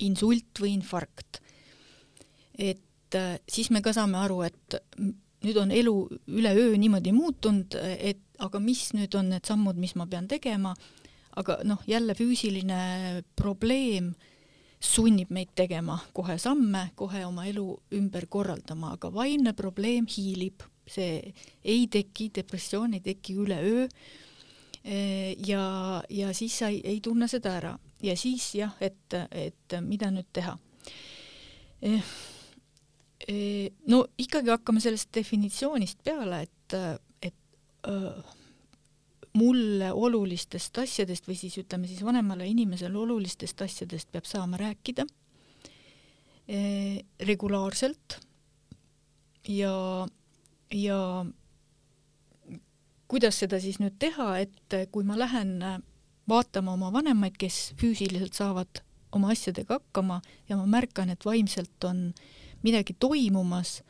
insult 0.04 0.60
või 0.60 0.74
infarkt, 0.76 1.40
et 2.58 3.16
äh, 3.18 3.36
siis 3.48 3.70
me 3.70 3.82
ka 3.82 3.94
saame 3.96 4.18
aru, 4.22 4.42
et 4.46 4.78
nüüd 5.42 5.58
on 5.58 5.72
elu 5.74 5.94
üleöö 6.30 6.76
niimoodi 6.78 7.14
muutunud, 7.14 7.76
et 7.98 8.22
aga 8.42 8.60
mis 8.62 8.90
nüüd 8.94 9.14
on 9.18 9.32
need 9.32 9.46
sammud, 9.46 9.78
mis 9.78 9.96
ma 9.98 10.06
pean 10.06 10.28
tegema, 10.30 10.74
aga 11.36 11.58
noh, 11.66 11.82
jälle 11.88 12.14
füüsiline 12.14 13.22
probleem 13.38 14.12
sunnib 14.82 15.30
meid 15.30 15.52
tegema 15.58 15.96
kohe 16.14 16.36
samme, 16.42 16.90
kohe 16.98 17.24
oma 17.26 17.46
elu 17.50 17.66
ümber 17.94 18.26
korraldama, 18.30 18.96
aga 18.96 19.10
vaimne 19.14 19.54
probleem 19.58 20.06
hiilib, 20.10 20.62
see 20.86 21.32
ei 21.64 21.86
teki, 21.90 22.30
depressioon 22.34 22.98
ei 22.98 23.02
teki 23.02 23.38
üleöö 23.42 23.86
Eh, 24.84 25.36
ja, 25.46 26.02
ja 26.10 26.34
siis 26.34 26.58
sa 26.58 26.68
ei, 26.68 26.80
ei 26.84 27.00
tunne 27.00 27.28
seda 27.30 27.54
ära. 27.60 27.72
Ja 28.02 28.16
siis 28.18 28.48
jah, 28.58 28.74
et, 28.82 29.14
et 29.30 29.78
mida 29.86 30.10
nüüd 30.10 30.26
teha. 30.34 30.56
No 33.86 34.00
ikkagi 34.18 34.50
hakkame 34.50 34.80
sellest 34.82 35.12
definitsioonist 35.14 36.00
peale, 36.02 36.40
et, 36.42 36.74
et 37.22 37.90
mulle 39.38 39.92
olulistest 39.94 40.80
asjadest 40.82 41.28
või 41.30 41.36
siis 41.38 41.54
ütleme 41.62 41.86
siis 41.86 42.02
vanemale 42.04 42.48
inimesele 42.50 42.98
olulistest 42.98 43.62
asjadest 43.62 44.10
peab 44.12 44.26
saama 44.26 44.58
rääkida 44.58 45.06
regulaarselt 47.30 48.18
ja, 49.48 49.76
ja 50.74 50.98
kuidas 53.12 53.38
seda 53.42 53.60
siis 53.60 53.78
nüüd 53.82 53.98
teha, 54.00 54.34
et 54.40 54.76
kui 54.92 55.04
ma 55.04 55.18
lähen 55.20 55.58
äh, 55.62 55.80
vaatama 56.28 56.76
oma 56.78 56.92
vanemaid, 56.94 57.36
kes 57.38 57.72
füüsiliselt 57.80 58.36
saavad 58.38 58.82
oma 59.12 59.32
asjadega 59.34 59.76
hakkama 59.80 60.22
ja 60.48 60.56
ma 60.56 60.64
märkan, 60.78 61.12
et 61.12 61.24
vaimselt 61.26 61.84
on 61.84 62.06
midagi 62.62 62.96
toimumas, 62.98 63.80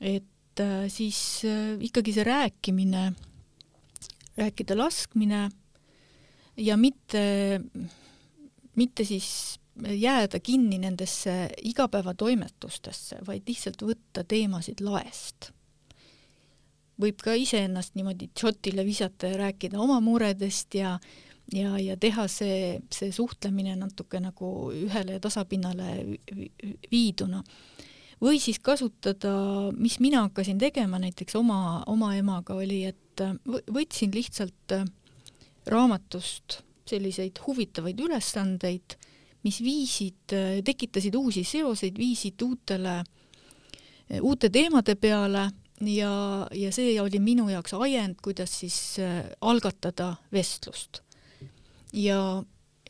et 0.00 0.60
äh, 0.60 0.86
siis 0.92 1.18
äh, 1.44 1.76
ikkagi 1.80 2.14
see 2.16 2.24
rääkimine, 2.26 3.12
rääkida 4.36 4.76
laskmine 4.78 5.46
ja 6.56 6.76
mitte, 6.76 7.60
mitte 8.76 9.04
siis 9.04 9.58
jääda 9.76 10.40
kinni 10.40 10.78
nendesse 10.78 11.48
igapäevatoimetustesse, 11.62 13.20
vaid 13.26 13.48
lihtsalt 13.48 13.82
võtta 13.82 14.24
teemasid 14.24 14.80
laest. 14.84 15.50
Võib 17.00 17.20
ka 17.20 17.34
iseennast 17.36 17.92
niimoodi 17.94 18.30
tšotile 18.32 18.84
visata 18.86 19.28
ja 19.28 19.36
rääkida 19.42 19.80
oma 19.80 19.98
muredest 20.00 20.74
ja 20.74 20.94
ja, 21.54 21.76
ja 21.78 21.96
teha 21.96 22.26
see, 22.30 22.76
see 22.92 23.12
suhtlemine 23.14 23.76
natuke 23.78 24.20
nagu 24.22 24.70
ühele 24.74 25.20
tasapinnale 25.22 26.18
viiduna. 26.90 27.42
või 28.22 28.40
siis 28.40 28.58
kasutada, 28.64 29.70
mis 29.76 29.98
mina 30.00 30.22
hakkasin 30.24 30.58
tegema 30.58 30.98
näiteks 30.98 31.36
oma, 31.36 31.82
oma 31.86 32.14
emaga, 32.16 32.54
oli, 32.56 32.84
et 32.88 33.20
võtsin 33.72 34.14
lihtsalt 34.14 34.72
äh, 34.72 34.86
raamatust 35.66 36.62
selliseid 36.86 37.38
huvitavaid 37.46 38.00
ülesandeid, 38.00 38.96
mis 39.44 39.60
viisid, 39.60 40.32
äh, 40.32 40.58
tekitasid 40.64 41.14
uusi 41.14 41.44
seoseid, 41.44 41.98
viisid 41.98 42.42
uutele, 42.42 43.02
uute 44.22 44.50
teemade 44.50 44.94
peale 44.94 45.48
ja, 45.80 46.12
ja 46.54 46.72
see 46.72 46.96
oli 47.00 47.20
minu 47.20 47.48
jaoks 47.50 47.74
ajend, 47.76 48.20
kuidas 48.22 48.60
siis 48.62 48.78
äh, 49.02 49.24
algatada 49.40 50.14
vestlust. 50.32 51.02
Ja, 51.96 52.20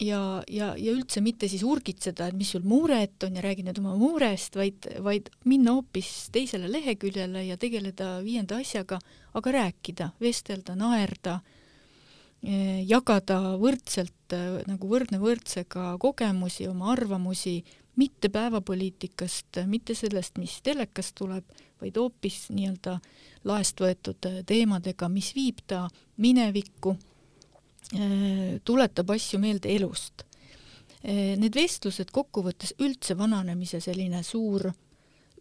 ja, 0.00 0.20
ja, 0.50 0.72
ja 0.76 0.92
üldse 0.92 1.22
mitte 1.24 1.48
siis 1.50 1.64
urgitseda, 1.66 2.28
et 2.28 2.38
mis 2.38 2.50
sul 2.54 2.66
muret 2.66 3.22
on 3.26 3.38
ja 3.38 3.44
räägi 3.44 3.64
nüüd 3.66 3.80
oma 3.82 3.94
murest, 3.98 4.58
vaid, 4.58 4.88
vaid 5.04 5.30
minna 5.48 5.76
hoopis 5.76 6.28
teisele 6.34 6.70
leheküljele 6.72 7.46
ja 7.46 7.58
tegeleda 7.60 8.16
viienda 8.26 8.60
asjaga, 8.62 9.00
aga 9.36 9.54
rääkida, 9.60 10.10
vestelda, 10.20 10.76
naerda, 10.78 11.40
äh, 11.40 12.82
jagada 12.88 13.56
võrdselt 13.62 14.36
äh, 14.36 14.62
nagu 14.68 14.90
võrdne 14.90 15.20
võrdsega 15.22 15.94
kogemusi, 16.02 16.68
oma 16.68 16.92
arvamusi, 16.96 17.60
mitte 17.96 18.28
päevapoliitikast, 18.28 19.62
mitte 19.70 19.94
sellest, 19.96 20.36
mis 20.36 20.58
telekast 20.60 21.14
tuleb, 21.16 21.46
vaid 21.80 21.96
hoopis 21.96 22.50
nii-öelda 22.52 22.98
laest 23.48 23.80
võetud 23.80 24.28
teemadega, 24.48 25.08
mis 25.08 25.30
viib 25.36 25.62
ta 25.68 25.86
minevikku, 26.20 26.96
tuletab 28.64 29.10
asju 29.14 29.38
meelde 29.42 29.70
elust. 29.74 30.24
Äh, 31.06 31.36
need 31.38 31.54
vestlused 31.54 32.10
kokkuvõttes 32.14 32.74
üldse 32.82 33.16
vananemise 33.18 33.80
selline 33.80 34.22
suur 34.26 34.70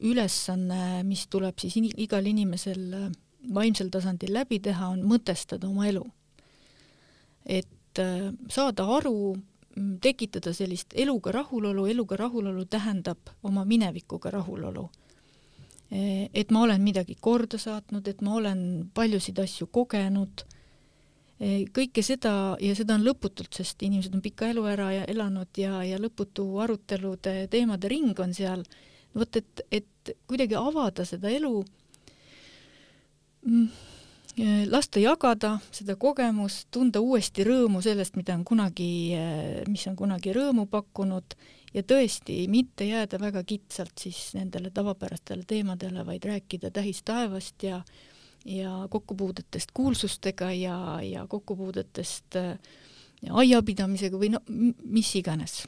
ülesanne, 0.05 1.03
mis 1.07 1.25
tuleb 1.31 1.59
siis 1.59 1.77
in 1.79 1.87
igal 1.89 2.25
inimesel 2.27 3.11
vaimsel 3.55 3.89
tasandil 3.93 4.33
läbi 4.35 4.59
teha, 4.59 4.89
on 4.91 5.05
mõtestada 5.07 5.69
oma 5.69 5.87
elu. 5.87 6.05
et 7.45 7.99
saada 8.49 8.83
aru, 8.97 9.35
Mm, 9.75 9.97
tekitada 9.99 10.53
sellist 10.55 10.93
eluga 10.95 11.31
rahulolu, 11.35 11.85
eluga 11.91 12.15
rahulolu 12.15 12.63
tähendab 12.65 13.17
oma 13.43 13.65
minevikuga 13.65 14.31
rahulolu. 14.31 14.89
Et 15.91 16.51
ma 16.51 16.61
olen 16.63 16.81
midagi 16.81 17.17
korda 17.21 17.57
saatnud, 17.59 18.07
et 18.07 18.21
ma 18.21 18.37
olen 18.39 18.89
paljusid 18.93 19.37
asju 19.39 19.67
kogenud, 19.67 20.45
kõike 21.75 21.99
seda 22.05 22.55
ja 22.63 22.75
seda 22.77 22.95
on 22.95 23.03
lõputult, 23.03 23.51
sest 23.51 23.81
inimesed 23.83 24.13
on 24.15 24.21
pika 24.23 24.47
elu 24.53 24.61
ära 24.71 24.91
ja 24.93 25.07
elanud 25.11 25.59
ja, 25.59 25.81
ja 25.83 25.97
lõputu 25.99 26.45
arutelude 26.63 27.47
teemade 27.51 27.91
ring 27.91 28.19
on 28.23 28.33
seal. 28.33 28.63
vot 29.15 29.35
et, 29.35 29.61
et 29.71 30.15
kuidagi 30.27 30.55
avada 30.55 31.05
seda 31.05 31.29
elu 31.31 31.51
mm, 33.43 33.67
Äh, 34.35 34.65
lasta 34.67 34.99
jagada 34.99 35.53
seda 35.71 35.93
kogemust, 35.95 36.65
tunda 36.75 36.99
uuesti 36.99 37.45
rõõmu 37.47 37.79
sellest, 37.79 38.17
mida 38.19 38.33
on 38.35 38.41
kunagi, 38.43 39.15
äh, 39.15 39.61
mis 39.71 39.85
on 39.87 39.95
kunagi 39.95 40.33
rõõmu 40.35 40.65
pakkunud 40.67 41.37
ja 41.71 41.83
tõesti 41.87 42.41
mitte 42.51 42.83
jääda 42.83 43.15
väga 43.21 43.45
kitsalt 43.47 43.95
siis 43.95 44.33
nendele 44.35 44.73
tavapärastele 44.75 45.47
teemadele, 45.47 46.03
vaid 46.03 46.27
rääkida 46.27 46.73
tähistaevast 46.75 47.63
ja 47.63 47.79
ja 48.45 48.87
kokkupuudetest 48.89 49.71
kuulsustega 49.73 50.51
ja, 50.53 50.99
ja 51.01 51.27
kokkupuudetest 51.27 52.35
äh, 52.35 52.57
aiapidamisega 53.31 54.19
või 54.19 54.29
no 54.33 54.41
mis 54.83 55.09
iganes. 55.15 55.65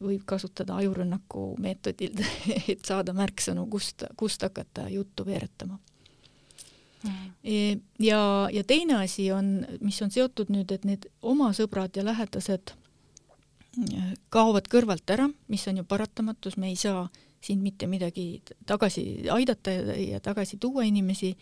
võib 0.00 0.22
kasutada 0.26 0.76
ajurünnaku 0.80 1.54
meetodil, 1.60 2.16
et 2.72 2.84
saada 2.84 3.12
märksõnu, 3.12 3.66
kust, 3.70 4.04
kust 4.16 4.42
hakata 4.42 4.88
juttu 4.88 5.26
veeretama 5.26 5.78
mm.. 7.04 7.80
ja, 7.98 8.48
ja 8.52 8.64
teine 8.64 9.02
asi 9.02 9.30
on, 9.32 9.66
mis 9.80 10.00
on 10.02 10.10
seotud 10.10 10.52
nüüd, 10.52 10.72
et 10.72 10.84
need 10.84 11.06
oma 11.22 11.52
sõbrad 11.52 11.96
ja 11.96 12.04
lähedased 12.04 12.74
mm, 13.76 14.16
kaovad 14.32 14.68
kõrvalt 14.72 15.10
ära, 15.10 15.28
mis 15.48 15.66
on 15.68 15.82
ju 15.82 15.84
paratamatus, 15.88 16.56
me 16.56 16.72
ei 16.72 16.76
saa 16.80 17.08
siin 17.44 17.60
mitte 17.60 17.86
midagi 17.86 18.42
tagasi 18.66 19.28
aidata 19.32 19.70
ja 20.00 20.20
tagasi 20.24 20.56
tuua 20.60 20.86
inimesi, 20.88 21.34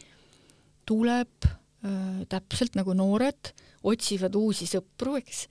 tuleb 0.86 1.46
äh, 1.46 2.24
täpselt 2.28 2.76
nagu 2.78 2.94
noored 2.96 3.52
otsivad 3.82 4.34
uusi 4.38 4.66
sõpru, 4.70 5.16
eks, 5.20 5.46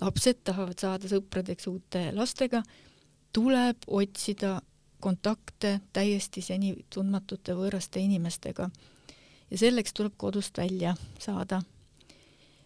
lapsed 0.00 0.42
tahavad 0.44 0.80
saada 0.80 1.08
sõpradeks 1.10 1.68
uute 1.70 2.10
lastega, 2.16 2.62
tuleb 3.32 3.86
otsida 3.86 4.58
kontakte 5.00 5.80
täiesti 5.92 6.42
seni 6.44 6.74
tundmatute 6.92 7.54
võõraste 7.56 8.02
inimestega. 8.04 8.68
Ja 9.50 9.58
selleks 9.58 9.94
tuleb 9.96 10.14
kodust 10.16 10.58
välja 10.58 10.94
saada. 11.18 11.62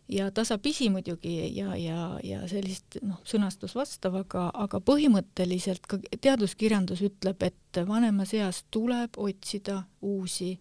ja 0.09 0.31
tasapisi 0.31 0.91
muidugi 0.91 1.57
ja, 1.57 1.77
ja, 1.77 2.19
ja 2.23 2.43
sellist 2.49 2.99
noh, 3.03 3.23
sõnastus 3.25 3.73
vastav, 3.75 4.15
aga, 4.15 4.51
aga 4.55 4.81
põhimõtteliselt 4.81 5.87
ka 5.89 5.99
teaduskirjandus 6.21 7.01
ütleb, 7.01 7.43
et 7.43 7.81
vanemas 7.89 8.35
eas 8.35 8.65
tuleb 8.71 9.17
otsida 9.17 9.83
uusi 10.03 10.59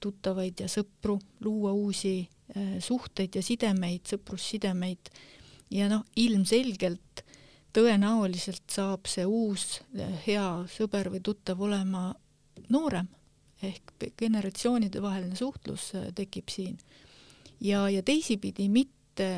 tuttavaid 0.00 0.62
ja 0.64 0.68
sõpru, 0.70 1.18
luua 1.44 1.72
uusi 1.76 2.14
äh, 2.24 2.78
suhteid 2.82 3.36
ja 3.36 3.42
sidemeid, 3.44 4.06
sõprussidemeid. 4.10 5.12
Ja 5.70 5.88
noh, 5.90 6.04
ilmselgelt 6.18 7.24
tõenäoliselt 7.76 8.66
saab 8.72 9.08
see 9.10 9.26
uus 9.28 9.80
äh, 9.94 10.14
hea 10.26 10.46
sõber 10.72 11.12
või 11.12 11.22
tuttav 11.24 11.60
olema 11.62 12.10
noorem. 12.70 13.08
Ehk 13.62 13.92
generatsioonide 14.18 15.02
vaheline 15.04 15.36
suhtlus 15.36 15.92
äh, 15.98 16.08
tekib 16.16 16.50
siin. 16.52 16.78
Ja, 17.60 17.84
ja 17.92 18.02
teisipidi 18.02 18.70
mitte 18.72 19.28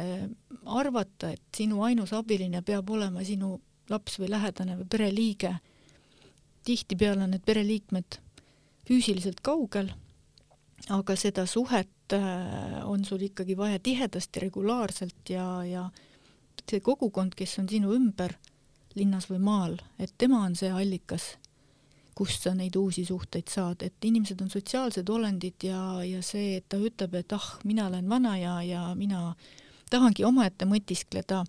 arvata, 0.71 1.33
et 1.33 1.42
sinu 1.57 1.83
ainus 1.83 2.12
abiline 2.14 2.62
peab 2.62 2.90
olema 2.95 3.25
sinu 3.26 3.57
laps 3.90 4.21
või 4.21 4.31
lähedane 4.31 4.76
või 4.78 4.88
pereliige. 4.88 5.57
tihtipeale 6.64 7.25
on 7.25 7.33
need 7.35 7.42
pereliikmed 7.42 8.21
füüsiliselt 8.87 9.40
kaugel, 9.42 9.90
aga 10.91 11.17
seda 11.17 11.47
suhet 11.47 12.17
äh, 12.17 12.81
on 12.89 13.05
sul 13.05 13.23
ikkagi 13.23 13.57
vaja 13.57 13.79
tihedasti, 13.79 14.41
regulaarselt 14.41 15.31
ja, 15.31 15.47
ja 15.65 15.91
see 16.69 16.81
kogukond, 16.81 17.37
kes 17.37 17.59
on 17.62 17.69
sinu 17.69 17.95
ümber, 17.95 18.35
linnas 18.95 19.29
või 19.31 19.39
maal, 19.43 19.79
et 19.99 20.12
tema 20.19 20.43
on 20.45 20.57
see 20.59 20.71
allikas 20.71 21.37
kust 22.15 22.45
sa 22.45 22.53
neid 22.55 22.77
uusi 22.77 23.05
suhteid 23.09 23.49
saad, 23.49 23.83
et 23.87 24.05
inimesed 24.05 24.41
on 24.45 24.51
sotsiaalsed 24.53 25.09
olendid 25.09 25.65
ja, 25.65 25.81
ja 26.05 26.21
see, 26.25 26.59
et 26.59 26.69
ta 26.69 26.77
ütleb, 26.77 27.17
et 27.19 27.33
ah, 27.33 27.49
mina 27.65 27.89
olen 27.89 28.09
vana 28.09 28.37
ja, 28.39 28.59
ja 28.62 28.83
mina 28.99 29.33
tahangi 29.91 30.25
omaette 30.29 30.69
mõtiskleda. 30.69 31.43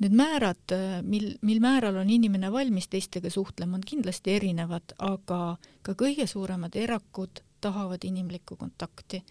Need 0.00 0.14
määrad, 0.16 0.72
mil, 1.04 1.34
mil 1.44 1.58
määral 1.60 1.98
on 2.00 2.08
inimene 2.10 2.48
valmis 2.52 2.88
teistega 2.88 3.28
suhtlema, 3.30 3.76
on 3.76 3.84
kindlasti 3.84 4.32
erinevad, 4.38 4.94
aga 4.96 5.58
ka 5.84 5.94
kõige 5.98 6.24
suuremad 6.30 6.78
erakud 6.78 7.42
tahavad 7.60 8.04
inimlikku 8.04 8.56
kontakti. 8.56 9.22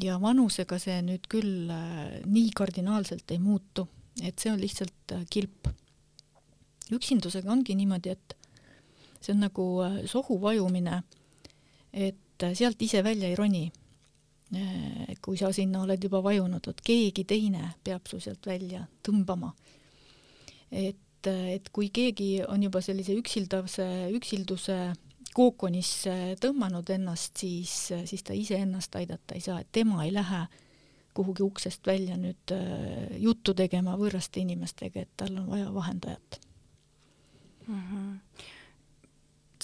ja 0.00 0.20
vanusega 0.22 0.78
see 0.78 1.00
nüüd 1.02 1.26
küll 1.28 1.70
äh, 1.74 2.20
nii 2.24 2.52
kardinaalselt 2.56 3.30
ei 3.34 3.40
muutu, 3.42 3.88
et 4.22 4.38
see 4.38 4.52
on 4.52 4.60
lihtsalt 4.60 5.14
äh, 5.16 5.24
kilp. 5.30 5.68
üksindusega 6.90 7.50
ongi 7.52 7.74
niimoodi, 7.74 8.10
et 8.10 8.36
see 9.20 9.34
on 9.34 9.42
nagu 9.46 9.66
äh, 9.84 10.00
sohu 10.06 10.40
vajumine, 10.42 11.02
et 11.92 12.46
sealt 12.54 12.82
ise 12.82 13.04
välja 13.04 13.28
ei 13.28 13.36
roni. 13.36 13.70
Kui 15.22 15.36
sa 15.38 15.52
sinna 15.54 15.84
oled 15.84 16.02
juba 16.02 16.18
vajunud, 16.24 16.64
et 16.66 16.80
keegi 16.82 17.22
teine 17.28 17.68
peab 17.84 18.08
su 18.10 18.18
sealt 18.18 18.46
välja 18.46 18.80
tõmbama. 19.06 19.52
et, 20.70 21.26
et 21.26 21.68
kui 21.70 21.90
keegi 21.90 22.42
on 22.48 22.62
juba 22.62 22.80
sellise 22.82 23.14
üksildavuse, 23.14 23.86
üksilduse 24.16 24.78
kookonisse 25.34 26.36
tõmmanud 26.42 26.90
ennast, 26.90 27.36
siis, 27.36 27.74
siis 28.04 28.22
ta 28.26 28.36
iseennast 28.36 28.96
aidata 28.98 29.34
ei 29.34 29.44
saa, 29.44 29.60
et 29.60 29.68
tema 29.72 30.04
ei 30.04 30.14
lähe 30.14 30.46
kuhugi 31.14 31.42
uksest 31.42 31.86
välja 31.86 32.16
nüüd 32.16 32.54
juttu 33.18 33.54
tegema 33.54 33.96
võõraste 33.98 34.40
inimestega, 34.40 35.02
et 35.02 35.10
tal 35.16 35.34
on 35.42 35.50
vaja 35.50 35.74
vahendajat 35.74 36.40
mm. 37.66 37.82
-hmm 37.90 38.56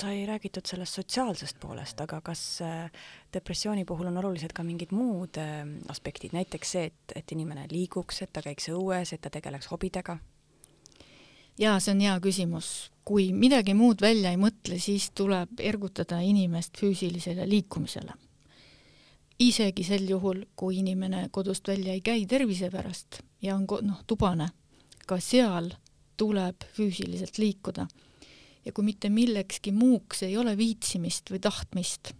sai 0.00 0.26
räägitud 0.26 0.66
sellest 0.66 0.94
sotsiaalsest 0.94 1.60
poolest, 1.60 2.00
aga 2.00 2.20
kas 2.20 2.60
äh, 2.64 2.90
depressiooni 3.32 3.84
puhul 3.84 4.10
on 4.10 4.18
olulised 4.20 4.52
ka 4.52 4.64
mingid 4.66 4.92
muud 4.92 5.38
äh, 5.40 5.62
aspektid, 5.88 6.34
näiteks 6.36 6.72
see, 6.76 6.90
et, 6.90 7.16
et 7.16 7.32
inimene 7.32 7.66
liiguks, 7.70 8.22
et 8.22 8.32
ta 8.32 8.42
käiks 8.44 8.68
õues, 8.72 9.14
et 9.14 9.22
ta 9.24 9.32
tegeleks 9.32 9.70
hobidega? 9.72 10.18
Jaa, 11.58 11.80
see 11.80 11.94
on 11.94 12.00
hea 12.00 12.18
küsimus. 12.20 12.90
kui 13.06 13.30
midagi 13.32 13.74
muud 13.74 14.00
välja 14.02 14.32
ei 14.34 14.36
mõtle, 14.36 14.80
siis 14.82 15.12
tuleb 15.14 15.60
ergutada 15.62 16.18
inimest 16.20 16.78
füüsilisele 16.78 17.48
liikumisele. 17.48 18.12
isegi 19.38 19.84
sel 19.84 20.08
juhul, 20.08 20.44
kui 20.56 20.78
inimene 20.78 21.28
kodust 21.30 21.68
välja 21.68 21.92
ei 21.92 22.00
käi 22.00 22.26
tervise 22.26 22.70
pärast 22.70 23.20
ja 23.42 23.56
on 23.56 23.66
noh, 23.82 24.02
tubane, 24.06 24.48
ka 25.06 25.20
seal 25.20 25.70
tuleb 26.16 26.64
füüsiliselt 26.72 27.38
liikuda 27.38 27.86
ja 28.66 28.72
kui 28.72 28.84
mitte 28.84 29.08
millekski 29.08 29.72
muuks 29.72 30.24
ei 30.26 30.36
ole 30.36 30.56
viitsimist 30.58 31.30
või 31.30 31.40
tahtmist, 31.40 32.12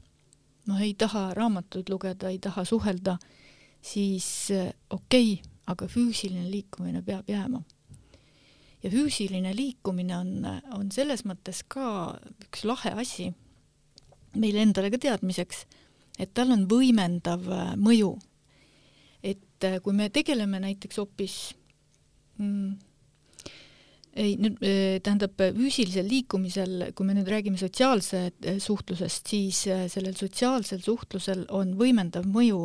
noh, 0.67 0.81
ei 0.81 0.95
taha 0.95 1.33
raamatuid 1.35 1.91
lugeda, 1.91 2.31
ei 2.31 2.39
taha 2.39 2.65
suhelda, 2.65 3.17
siis 3.83 4.51
eh, 4.55 4.71
okei 4.91 5.33
okay,, 5.33 5.53
aga 5.67 5.89
füüsiline 5.91 6.47
liikumine 6.51 7.03
peab 7.03 7.27
jääma. 7.31 7.63
Ja 8.83 8.93
füüsiline 8.93 9.55
liikumine 9.57 10.17
on, 10.19 10.47
on 10.77 10.91
selles 10.95 11.25
mõttes 11.27 11.63
ka 11.69 12.17
üks 12.45 12.65
lahe 12.69 12.93
asi 13.01 13.31
meile 14.37 14.65
endale 14.65 14.91
ka 14.93 15.01
teadmiseks, 15.01 15.65
et 16.21 16.33
tal 16.37 16.53
on 16.55 16.67
võimendav 16.71 17.47
eh, 17.53 17.71
mõju. 17.81 18.17
et 19.23 19.65
eh, 19.65 19.79
kui 19.83 19.97
me 19.97 20.11
tegeleme 20.13 20.61
näiteks 20.61 21.01
hoopis 21.01 21.39
mm, 22.39 22.77
ei, 24.17 24.37
nüüd 24.41 24.61
tähendab 25.05 25.35
füüsilisel 25.37 26.07
liikumisel, 26.09 26.91
kui 26.97 27.09
me 27.09 27.17
nüüd 27.17 27.29
räägime 27.29 27.59
sotsiaalse 27.61 28.31
suhtlusest, 28.63 29.29
siis 29.29 29.59
sellel 29.93 30.17
sotsiaalsel 30.17 30.81
suhtlusel 30.85 31.45
on 31.53 31.75
võimendav 31.77 32.25
mõju 32.25 32.63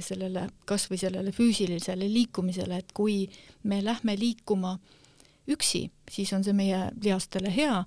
sellele, 0.00 0.46
kas 0.64 0.88
või 0.88 1.02
sellele 1.02 1.34
füüsilisele 1.36 2.08
liikumisele, 2.08 2.80
et 2.80 2.96
kui 2.96 3.26
me 3.68 3.82
lähme 3.84 4.16
liikuma 4.16 4.78
üksi, 5.50 5.90
siis 6.10 6.32
on 6.32 6.44
see 6.44 6.54
meie 6.54 6.90
lihastele 7.02 7.50
hea, 7.54 7.84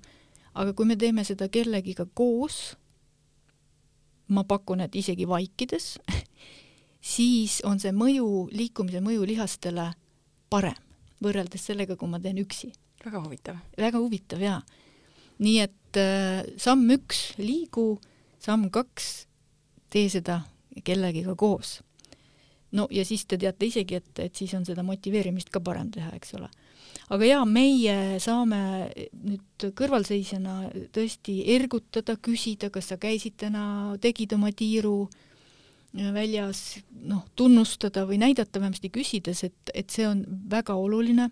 aga 0.54 0.72
kui 0.76 0.86
me 0.88 0.96
teeme 0.96 1.24
seda 1.24 1.48
kellegiga 1.48 2.06
koos, 2.14 2.76
ma 4.28 4.42
pakun, 4.44 4.82
et 4.82 4.94
isegi 4.98 5.28
vaikides 5.28 5.96
siis 7.14 7.60
on 7.64 7.80
see 7.80 7.94
mõju, 7.94 8.48
liikumise 8.52 9.00
mõju 9.04 9.26
lihastele 9.28 9.92
parem 10.50 10.82
võrreldes 11.22 11.64
sellega, 11.64 11.96
kui 11.96 12.10
ma 12.10 12.20
teen 12.20 12.38
üksi. 12.42 12.72
väga 13.04 13.22
huvitav. 13.22 13.56
väga 13.78 13.98
huvitav 13.98 14.42
jaa. 14.42 14.60
nii 15.38 15.58
et 15.60 16.00
äh, 16.00 16.44
samm 16.56 16.90
üks, 16.90 17.34
liigu, 17.38 18.00
samm 18.38 18.70
kaks, 18.70 19.26
tee 19.90 20.08
seda 20.08 20.42
kellegiga 20.84 21.34
koos. 21.34 21.80
no 22.72 22.88
ja 22.90 23.04
siis 23.04 23.26
te 23.26 23.38
teate 23.38 23.66
isegi, 23.66 23.94
et, 23.94 24.18
et 24.18 24.34
siis 24.34 24.54
on 24.54 24.64
seda 24.64 24.82
motiveerimist 24.82 25.50
ka 25.50 25.60
parem 25.60 25.90
teha, 25.90 26.12
eks 26.16 26.34
ole. 26.34 26.50
Aga 27.10 27.28
jaa, 27.28 27.44
meie 27.44 28.18
saame 28.22 28.60
nüüd 29.12 29.68
kõrvalseisjana 29.78 30.72
tõesti 30.94 31.38
ergutada, 31.54 32.16
küsida, 32.16 32.70
kas 32.74 32.90
sa 32.90 32.98
käisid 32.98 33.38
täna, 33.38 33.94
tegid 34.02 34.34
oma 34.34 34.50
tiiru 34.50 35.04
äh, 35.06 35.22
väljas 35.94 36.78
noh, 36.90 37.24
tunnustada 37.36 38.06
või 38.06 38.18
näidata 38.20 38.60
vähemasti 38.60 38.90
küsides, 38.92 39.44
et, 39.44 39.74
et 39.74 39.90
see 39.90 40.06
on 40.08 40.24
väga 40.50 40.74
oluline. 40.74 41.30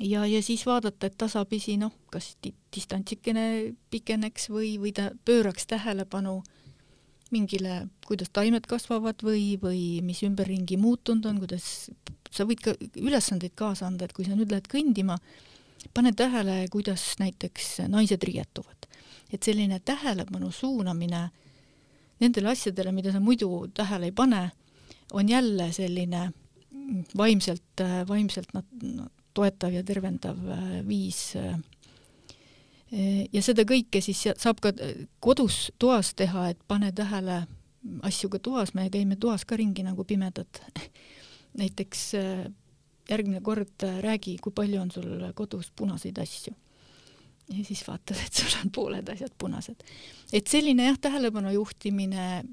ja, 0.00 0.26
ja 0.26 0.42
siis 0.42 0.66
vaadata, 0.66 1.06
et 1.06 1.18
tasapisi 1.18 1.76
noh, 1.76 1.92
kas 2.10 2.36
distantsikene 2.74 3.74
pikeneks 3.90 4.50
või, 4.50 4.78
või 4.78 4.92
ta 4.92 5.10
pööraks 5.24 5.66
tähelepanu 5.66 6.42
mingile, 7.30 7.84
kuidas 8.06 8.30
taimed 8.34 8.66
kasvavad 8.70 9.22
või, 9.26 9.54
või 9.62 10.00
mis 10.04 10.22
ümberringi 10.26 10.78
muutunud 10.80 11.26
on, 11.30 11.38
kuidas 11.42 11.90
sa 12.30 12.46
võid 12.46 12.62
ka 12.64 12.74
ülesandeid 12.98 13.54
kaasa 13.58 13.86
anda, 13.88 14.06
et 14.06 14.14
kui 14.16 14.26
sa 14.26 14.36
nüüd 14.38 14.52
lähed 14.52 14.68
kõndima, 14.70 15.18
pane 15.94 16.12
tähele, 16.16 16.64
kuidas 16.72 17.14
näiteks 17.22 17.86
naised 17.88 18.22
riietuvad. 18.22 18.76
et 19.30 19.42
selline 19.46 19.78
tähelepanu 19.78 20.48
suunamine 20.50 21.30
nendele 22.20 22.48
asjadele, 22.50 22.90
mida 22.92 23.12
sa 23.12 23.20
muidu 23.20 23.68
tähele 23.74 24.08
ei 24.10 24.12
pane, 24.12 24.50
on 25.12 25.28
jälle 25.28 25.72
selline 25.72 26.32
vaimselt, 27.16 27.82
vaimselt 28.08 28.52
nad 28.54 28.64
no, 28.82 29.06
toetav 29.34 29.72
ja 29.72 29.82
tervendav 29.86 30.38
äh, 30.50 30.72
viis. 30.86 31.36
Äh, 32.92 33.26
ja 33.32 33.42
seda 33.44 33.66
kõike 33.68 34.02
siis 34.04 34.22
saab 34.36 34.62
ka 34.62 34.72
kodus 35.22 35.68
toas 35.78 36.14
teha, 36.18 36.50
et 36.54 36.60
pane 36.68 36.92
tähele 36.92 37.44
asju 38.06 38.28
ka 38.34 38.40
toas, 38.42 38.74
me 38.74 38.88
käime 38.92 39.16
toas 39.16 39.46
ka 39.48 39.56
ringi 39.56 39.84
nagu 39.86 40.04
pimedad. 40.04 40.62
näiteks 41.60 42.02
äh, 42.18 42.48
järgmine 43.10 43.40
kord 43.42 43.86
räägi, 44.04 44.38
kui 44.42 44.54
palju 44.54 44.80
on 44.80 44.90
sul 44.94 45.30
kodus 45.34 45.72
punaseid 45.76 46.18
asju 46.22 46.54
ja 47.50 47.64
siis 47.64 47.82
vaatad, 47.86 48.18
et 48.22 48.34
sul 48.34 48.52
on 48.62 48.70
pooled 48.70 49.08
asjad 49.10 49.32
punased. 49.38 49.82
et 50.32 50.46
selline 50.46 50.86
jah, 50.86 50.98
tähelepanu 50.98 51.50
juhtimine, 51.50 52.44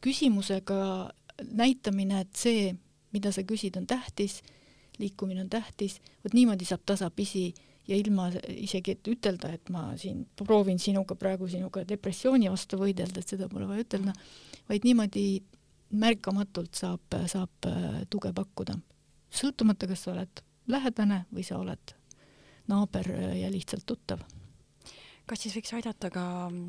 küsimusega 0.00 1.10
näitamine, 1.52 2.20
et 2.24 2.36
see, 2.36 2.72
mida 3.12 3.32
sa 3.32 3.44
küsid, 3.44 3.76
on 3.76 3.86
tähtis, 3.86 4.40
liikumine 4.98 5.44
on 5.44 5.50
tähtis, 5.50 5.98
vot 6.24 6.34
niimoodi 6.34 6.64
saab 6.64 6.84
tasapisi 6.86 7.52
ja 7.88 7.96
ilma 7.96 8.28
isegi, 8.48 8.94
et 8.96 9.10
ütelda, 9.12 9.52
et 9.54 9.72
ma 9.72 9.86
siin 10.00 10.24
proovin 10.40 10.78
sinuga 10.80 11.16
praegu 11.20 11.48
sinuga 11.50 11.84
depressiooni 11.88 12.48
vastu 12.52 12.78
võidelda, 12.80 13.20
et 13.20 13.34
seda 13.34 13.48
pole 13.50 13.68
vaja 13.68 13.84
ütelda, 13.84 14.14
vaid 14.68 14.86
niimoodi 14.88 15.26
märkamatult 15.94 16.74
saab, 16.80 17.18
saab 17.30 17.68
tuge 18.10 18.32
pakkuda. 18.34 18.78
sõltumata, 19.34 19.86
kas 19.90 20.06
sa 20.06 20.14
oled 20.14 20.42
lähedane 20.70 21.24
või 21.34 21.44
sa 21.44 21.58
oled 21.58 21.94
naaber 22.68 23.10
ja 23.36 23.50
lihtsalt 23.52 23.84
tuttav 23.86 24.24
kas 25.28 25.40
siis 25.40 25.54
võiks 25.56 25.72
aidata 25.76 26.10
ka 26.12 26.24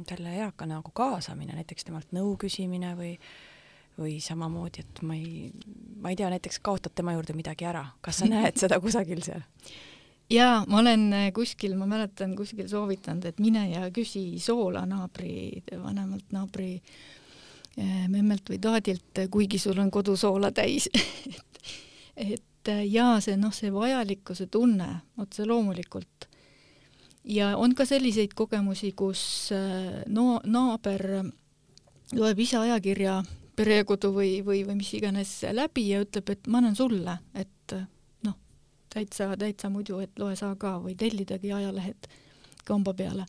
selle 0.09 0.31
eaka 0.39 0.67
nagu 0.67 0.91
kaasamine, 0.95 1.55
näiteks 1.57 1.87
temalt 1.87 2.13
nõu 2.15 2.35
küsimine 2.39 2.93
või 2.95 3.17
või 3.95 4.17
samamoodi, 4.19 4.83
et 4.83 5.01
ma 5.07 5.15
ei, 5.15 5.49
ma 6.03 6.11
ei 6.11 6.17
tea, 6.19 6.27
näiteks 6.33 6.59
kaotad 6.59 6.91
tema 6.95 7.13
juurde 7.15 7.31
midagi 7.31 7.67
ära, 7.67 7.85
kas 8.03 8.19
sa 8.19 8.27
näed 8.27 8.57
seda 8.63 8.79
kusagil 8.83 9.21
seal? 9.23 9.45
Jaa, 10.29 10.63
ma 10.67 10.79
olen 10.79 11.09
kuskil, 11.33 11.75
ma 11.77 11.87
mäletan 11.89 12.35
kuskil 12.35 12.67
soovitanud, 12.69 13.25
et 13.25 13.39
mine 13.39 13.67
ja 13.71 13.89
küsi 13.93 14.39
soola 14.41 14.85
naabri, 14.89 15.63
vanemalt 15.71 16.33
naabri 16.35 16.71
eh, 17.77 18.07
memmelt 18.07 18.49
või 18.49 18.59
taadilt, 18.61 19.25
kuigi 19.31 19.59
sul 19.61 19.79
on 19.81 19.91
kodusoola 19.91 20.51
täis. 20.55 20.89
Et, 22.15 22.31
et 22.65 22.69
jaa, 22.87 23.17
see 23.19 23.35
noh, 23.35 23.51
see 23.51 23.67
vajalikkuse 23.73 24.45
tunne, 24.47 24.85
otse 25.19 25.43
loomulikult. 25.43 26.29
Ja 27.27 27.49
on 27.59 27.73
ka 27.75 27.83
selliseid 27.83 28.31
kogemusi, 28.39 28.93
kus 28.95 29.51
äh, 29.51 30.05
no 30.07 30.37
naaber 30.47 31.03
loeb 32.15 32.39
ise 32.39 32.61
ajakirja 32.61 33.17
perekodu 33.55 34.13
või, 34.15 34.37
või, 34.45 34.61
või 34.63 34.77
mis 34.79 34.93
iganes 34.95 35.41
läbi 35.51 35.89
ja 35.89 35.99
ütleb, 36.05 36.31
et 36.31 36.47
ma 36.47 36.61
annan 36.61 36.79
sulle, 36.79 37.17
et 37.35 37.75
täitsa, 38.95 39.33
täitsa 39.37 39.69
muidu, 39.69 39.99
et 40.03 40.15
loe 40.19 40.37
sa 40.39 40.53
ka 40.59 40.77
või 40.83 40.95
tellidagi 40.99 41.51
ajalehed 41.53 42.07
kamba 42.65 42.95
peale. 42.97 43.25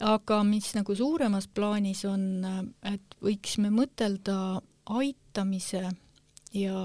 aga 0.00 0.42
mis 0.44 0.72
nagu 0.74 0.94
suuremas 0.96 1.46
plaanis 1.46 2.04
on, 2.04 2.24
et 2.82 3.18
võiks 3.22 3.58
me 3.62 3.70
mõtelda 3.70 4.60
aitamise 4.90 5.84
ja, 6.52 6.80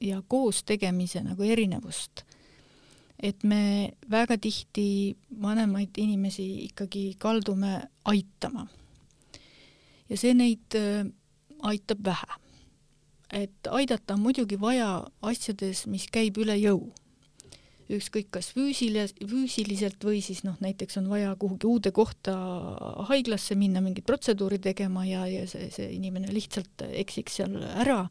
ja 0.00 0.22
koos 0.28 0.62
tegemise 0.64 1.20
nagu 1.26 1.42
erinevust 1.42 2.24
et 3.24 3.44
me 3.44 3.92
väga 4.10 4.36
tihti 4.40 5.16
vanemaid 5.42 5.96
inimesi 5.96 6.46
ikkagi 6.68 7.14
kaldume 7.18 7.82
aitama. 8.04 8.66
ja 10.08 10.16
see 10.20 10.34
neid 10.34 10.76
äh, 10.76 11.06
aitab 11.62 12.04
vähe. 12.04 12.40
et 13.32 13.70
aidata 13.70 14.14
on 14.14 14.20
muidugi 14.20 14.60
vaja 14.60 15.06
asjades, 15.22 15.86
mis 15.86 16.06
käib 16.12 16.38
üle 16.38 16.56
jõu. 16.58 16.92
Ükskõik 17.92 18.30
kas 18.32 18.48
füüsilis-, 18.56 19.16
füüsiliselt 19.28 20.04
või 20.04 20.22
siis 20.24 20.44
noh, 20.46 20.56
näiteks 20.64 20.96
on 21.02 21.10
vaja 21.12 21.34
kuhugi 21.36 21.68
uude 21.68 21.92
kohta 21.92 22.34
haiglasse 23.10 23.56
minna 23.60 23.82
mingit 23.84 24.06
protseduuri 24.08 24.58
tegema 24.62 25.04
ja, 25.04 25.26
ja 25.28 25.44
see, 25.50 25.68
see 25.74 25.90
inimene 25.98 26.32
lihtsalt 26.32 26.86
eksiks 26.90 27.40
seal 27.40 27.58
ära. 27.74 28.04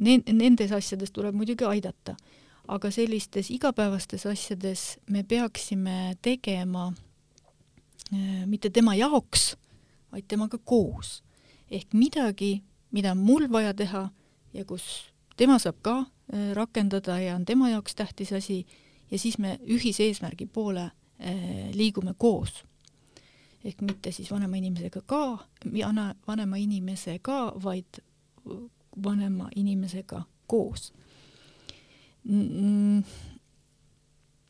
Nendes 0.00 0.72
asjades 0.72 1.12
tuleb 1.12 1.36
muidugi 1.36 1.66
aidata 1.68 2.16
aga 2.70 2.90
sellistes 2.94 3.50
igapäevastes 3.50 4.26
asjades 4.30 4.98
me 5.10 5.24
peaksime 5.26 6.16
tegema 6.22 6.90
äh, 8.12 8.46
mitte 8.46 8.70
tema 8.70 8.94
jaoks, 8.94 9.54
vaid 10.12 10.28
temaga 10.28 10.58
koos. 10.64 11.22
ehk 11.70 11.92
midagi, 11.94 12.62
mida 12.90 13.12
on 13.12 13.18
mul 13.18 13.46
vaja 13.50 13.74
teha 13.74 14.08
ja 14.52 14.64
kus 14.64 15.12
tema 15.36 15.58
saab 15.58 15.78
ka 15.82 15.94
rakendada 16.54 17.18
ja 17.20 17.34
on 17.34 17.44
tema 17.44 17.70
jaoks 17.70 17.94
tähtis 17.94 18.32
asi. 18.32 18.66
Ja 19.10 19.18
siis 19.18 19.38
me 19.38 19.58
ühise 19.66 20.04
eesmärgi 20.06 20.46
poole 20.46 20.84
äh, 20.84 21.70
liigume 21.74 22.14
koos. 22.18 22.64
ehk 23.64 23.80
mitte 23.84 24.12
siis 24.12 24.30
vanema 24.30 24.56
inimesega 24.56 25.02
ka, 25.06 25.38
vanema 26.26 26.56
inimesega, 26.56 27.52
vaid 27.62 27.98
vanema 29.04 29.48
inimesega 29.56 30.22
koos. 30.46 30.92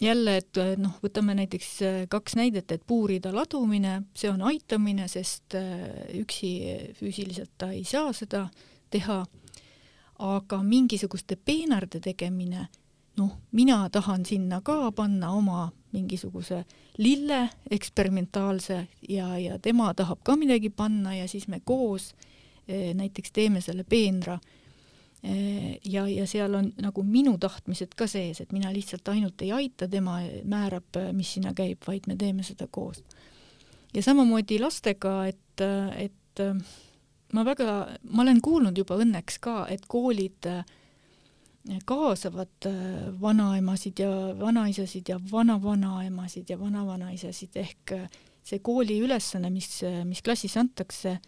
Jälle, 0.00 0.36
et 0.36 0.58
noh, 0.80 0.94
võtame 1.04 1.34
näiteks 1.36 1.70
äh, 1.84 1.98
kaks 2.08 2.36
näidet, 2.38 2.72
et 2.72 2.86
puurida 2.88 3.34
ladumine, 3.34 3.98
see 4.16 4.30
on 4.30 4.40
aitamine, 4.48 5.08
sest 5.12 5.58
äh, 5.58 5.82
üksi 6.16 6.54
füüsiliselt 6.96 7.52
ta 7.60 7.68
ei 7.74 7.84
saa 7.84 8.14
seda 8.16 8.46
teha, 8.90 9.24
aga 10.20 10.62
mingisuguste 10.62 11.36
peenarde 11.36 12.00
tegemine, 12.00 12.66
noh, 13.16 13.32
mina 13.52 13.88
tahan 13.90 14.26
sinna 14.26 14.60
ka 14.60 14.92
panna 14.92 15.32
oma 15.32 15.70
mingisuguse 15.92 16.64
lille 16.98 17.48
eksperimentaalse 17.70 18.86
ja, 19.08 19.38
ja 19.38 19.58
tema 19.58 19.94
tahab 19.94 20.22
ka 20.22 20.36
midagi 20.36 20.70
panna 20.70 21.14
ja 21.14 21.28
siis 21.28 21.48
me 21.48 21.60
koos 21.64 22.14
äh, 22.68 22.94
näiteks 22.94 23.32
teeme 23.32 23.60
selle 23.60 23.84
peenra 23.84 24.38
Äh, 25.24 25.76
ja, 25.84 26.08
ja 26.08 26.24
seal 26.26 26.54
on 26.56 26.70
nagu 26.80 27.02
minu 27.04 27.34
tahtmised 27.38 27.92
ka 27.96 28.06
sees, 28.08 28.38
et 28.40 28.54
mina 28.56 28.70
lihtsalt 28.72 29.08
ainult 29.12 29.42
ei 29.44 29.50
aita, 29.52 29.88
tema 29.88 30.16
määrab, 30.48 30.96
mis 31.12 31.34
sinna 31.36 31.52
käib, 31.52 31.82
vaid 31.84 32.08
me 32.08 32.16
teeme 32.16 32.42
seda 32.42 32.64
koos. 32.70 33.02
ja 33.94 34.02
samamoodi 34.02 34.58
lastega, 34.62 35.26
et, 35.26 35.64
et 35.96 36.42
ma 37.32 37.44
väga, 37.46 37.74
ma 38.10 38.22
olen 38.22 38.40
kuulnud 38.42 38.78
juba 38.78 38.98
õnneks 39.00 39.40
ka, 39.40 39.64
et 39.70 39.86
koolid 39.88 40.48
kaasavad 41.86 42.66
vanaemasid 43.20 44.00
ja 44.00 44.10
vanaisasid 44.40 45.12
ja 45.12 45.18
vanavanaiemasid 45.30 46.48
ja 46.50 46.56
vanavanaisasid 46.60 47.56
ehk 47.60 47.94
see 48.46 48.62
kooli 48.64 48.96
ülesanne, 49.04 49.50
mis, 49.52 49.68
mis 50.08 50.22
klassis 50.24 50.56
antakse, 50.60 51.18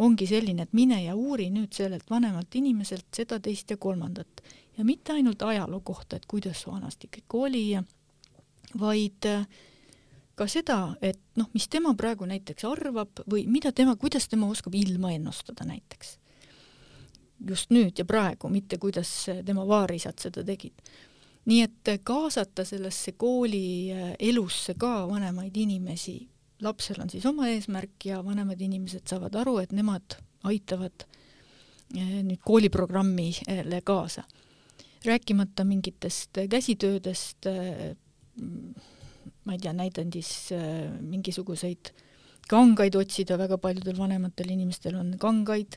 ongi 0.00 0.26
selline, 0.28 0.64
et 0.64 0.72
mine 0.76 1.02
ja 1.04 1.14
uuri 1.18 1.50
nüüd 1.52 1.74
sellelt 1.76 2.08
vanemalt 2.10 2.54
inimeselt 2.56 3.08
seda, 3.14 3.38
teist 3.40 3.70
ja 3.70 3.76
kolmandat. 3.76 4.42
ja 4.78 4.84
mitte 4.84 5.12
ainult 5.12 5.42
ajaloo 5.42 5.80
kohta, 5.84 6.16
et 6.16 6.26
kuidas 6.26 6.64
vanasti 6.66 7.10
kõik 7.12 7.34
oli, 7.36 7.66
vaid 8.80 9.28
äh, 9.28 9.44
ka 10.34 10.46
seda, 10.48 10.96
et 11.02 11.20
noh, 11.36 11.48
mis 11.54 11.68
tema 11.68 11.94
praegu 11.94 12.26
näiteks 12.28 12.64
arvab 12.64 13.22
või 13.30 13.46
mida 13.46 13.72
tema, 13.72 13.96
kuidas 13.96 14.28
tema 14.28 14.48
oskab 14.50 14.74
ilma 14.74 15.12
ennustada 15.12 15.64
näiteks. 15.68 16.18
just 17.48 17.70
nüüd 17.70 17.98
ja 17.98 18.04
praegu, 18.04 18.48
mitte 18.48 18.78
kuidas 18.78 19.26
tema 19.44 19.66
vaarisad 19.66 20.18
seda 20.18 20.44
tegid. 20.44 20.74
nii 21.44 21.62
et 21.62 21.88
kaasata 22.04 22.64
sellesse 22.64 23.12
kooli 23.12 23.92
äh, 23.92 24.12
elusse 24.18 24.74
ka 24.78 25.08
vanemaid 25.08 25.56
inimesi 25.56 26.32
lapsel 26.62 27.00
on 27.02 27.10
siis 27.10 27.26
oma 27.26 27.48
eesmärk 27.50 28.06
ja 28.06 28.20
vanemad 28.24 28.60
inimesed 28.60 29.06
saavad 29.10 29.34
aru, 29.42 29.58
et 29.62 29.72
nemad 29.74 30.16
aitavad 30.48 31.06
eh, 31.96 32.20
nüüd 32.22 32.40
kooliprogrammile 32.44 33.82
kaasa. 33.84 34.24
rääkimata 35.04 35.64
mingitest 35.64 36.38
käsitöödest, 36.50 37.46
eh, 37.46 37.96
ma 39.44 39.56
ei 39.56 39.62
tea, 39.62 39.72
näidan 39.76 40.12
siis 40.14 40.52
eh, 40.56 40.90
mingisuguseid 41.00 41.92
kangaid 42.50 42.96
otsida, 42.98 43.38
väga 43.40 43.58
paljudel 43.62 43.96
vanematel 43.96 44.50
inimestel 44.52 44.96
on 44.98 45.14
kangaid, 45.20 45.76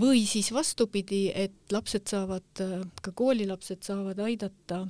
või 0.00 0.22
siis 0.26 0.48
vastupidi, 0.50 1.26
et 1.28 1.74
lapsed 1.74 2.08
saavad, 2.08 2.62
ka 3.04 3.12
koolilapsed 3.12 3.84
saavad 3.84 4.22
aidata 4.24 4.80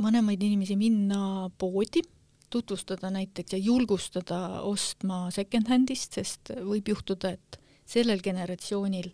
vanemaid 0.00 0.42
inimesi 0.42 0.78
minna 0.80 1.50
poodi 1.60 2.02
tutvustada 2.50 3.10
näiteks 3.12 3.52
ja 3.52 3.58
julgustada 3.58 4.62
ostma 4.64 5.26
second-hand'ist, 5.34 6.16
sest 6.16 6.52
võib 6.64 6.88
juhtuda, 6.88 7.34
et 7.36 7.58
sellel 7.88 8.22
generatsioonil 8.24 9.10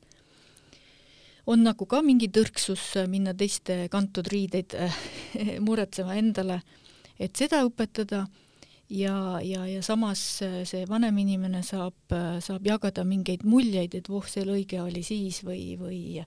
on 1.51 1.65
nagu 1.67 1.87
ka 1.87 2.01
mingi 2.05 2.31
tõrksus 2.33 2.95
minna 3.11 3.35
teiste 3.37 3.89
kantud 3.93 4.29
riideid 4.33 4.77
muretsema 5.67 6.17
endale, 6.21 6.61
et 7.19 7.37
seda 7.37 7.65
õpetada. 7.67 8.27
Ja, 8.95 9.41
ja, 9.41 9.63
ja 9.65 9.81
samas 9.83 10.21
see 10.69 10.83
vanem 10.87 11.17
inimene 11.23 11.63
saab, 11.65 12.13
saab 12.45 12.67
jagada 12.69 13.01
mingeid 13.09 13.43
muljeid, 13.49 13.95
et 13.97 14.11
voh, 14.13 14.27
see 14.29 14.45
lõige 14.45 14.83
oli 14.83 15.01
siis 15.03 15.41
või, 15.47 15.73
või 15.81 16.25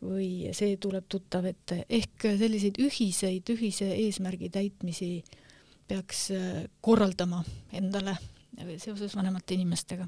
või 0.00 0.54
see 0.56 0.78
tuleb 0.80 1.10
tuttav 1.12 1.44
ette, 1.50 1.82
ehk 1.92 2.24
selliseid 2.40 2.78
ühiseid, 2.80 3.50
ühise 3.52 3.90
eesmärgi 3.90 4.48
täitmisi 4.54 5.10
äh, 5.18 5.40
peaks 5.90 6.30
äh, 6.30 6.64
korraldama 6.80 7.42
endale 7.72 8.16
seoses 8.78 9.16
vanemate 9.16 9.56
inimestega 9.56 10.06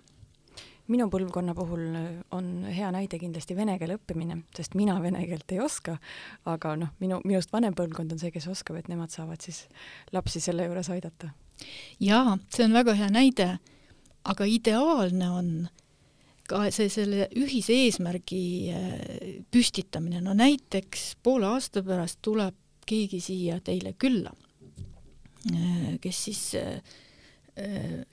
minu 0.92 1.08
põlvkonna 1.12 1.54
puhul 1.56 1.82
on 2.36 2.50
hea 2.68 2.90
näide 2.94 3.18
kindlasti 3.20 3.56
vene 3.58 3.78
keele 3.80 3.98
õppimine, 3.98 4.42
sest 4.56 4.76
mina 4.78 4.98
vene 5.02 5.24
keelt 5.28 5.54
ei 5.54 5.60
oska, 5.64 5.96
aga 6.48 6.74
noh, 6.78 6.92
minu, 7.02 7.20
minust 7.24 7.52
vanem 7.54 7.76
põlvkond 7.78 8.14
on 8.14 8.22
see, 8.22 8.32
kes 8.34 8.48
oskab, 8.52 8.78
et 8.80 8.90
nemad 8.92 9.12
saavad 9.14 9.42
siis 9.44 9.64
lapsi 10.12 10.42
selle 10.44 10.68
juures 10.68 10.90
aidata. 10.94 11.32
jaa, 12.00 12.38
see 12.52 12.66
on 12.66 12.76
väga 12.76 12.96
hea 12.98 13.10
näide, 13.12 13.48
aga 14.28 14.48
ideaalne 14.48 15.30
on 15.30 15.52
ka 16.48 16.66
see, 16.74 16.90
selle 16.92 17.28
ühise 17.38 17.74
eesmärgi 17.86 18.44
äh, 18.70 18.94
püstitamine, 19.50 20.20
no 20.20 20.36
näiteks 20.36 21.16
poole 21.22 21.48
aasta 21.54 21.84
pärast 21.86 22.20
tuleb 22.22 22.58
keegi 22.86 23.20
siia 23.22 23.60
teile 23.62 23.94
külla 23.94 24.32
Äh, 25.50 25.98
kes 26.00 26.24
siis 26.24 26.54
äh, 26.54 26.78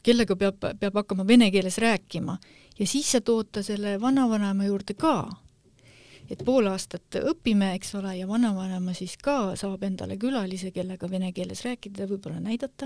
kellega 0.03 0.33
peab, 0.35 0.63
peab 0.81 0.95
hakkama 0.97 1.27
vene 1.27 1.51
keeles 1.53 1.77
rääkima 1.77 2.39
ja 2.79 2.87
siis 2.87 3.11
sa 3.11 3.21
tood 3.21 3.51
ta 3.51 3.63
selle 3.65 3.97
vanavanemma 4.01 4.67
juurde 4.69 4.95
ka. 4.97 5.29
et 6.29 6.43
pool 6.45 6.67
aastat 6.69 7.15
õpime, 7.25 7.71
eks 7.73 7.95
ole, 7.97 8.11
ja 8.19 8.27
vanavanema 8.29 8.93
siis 8.93 9.15
ka 9.17 9.55
saab 9.57 9.81
endale 9.87 10.13
külalise, 10.21 10.69
kellega 10.71 11.09
vene 11.09 11.31
keeles 11.33 11.63
rääkida 11.65 12.05
võib-olla 12.05 12.37
näidata, 12.43 12.85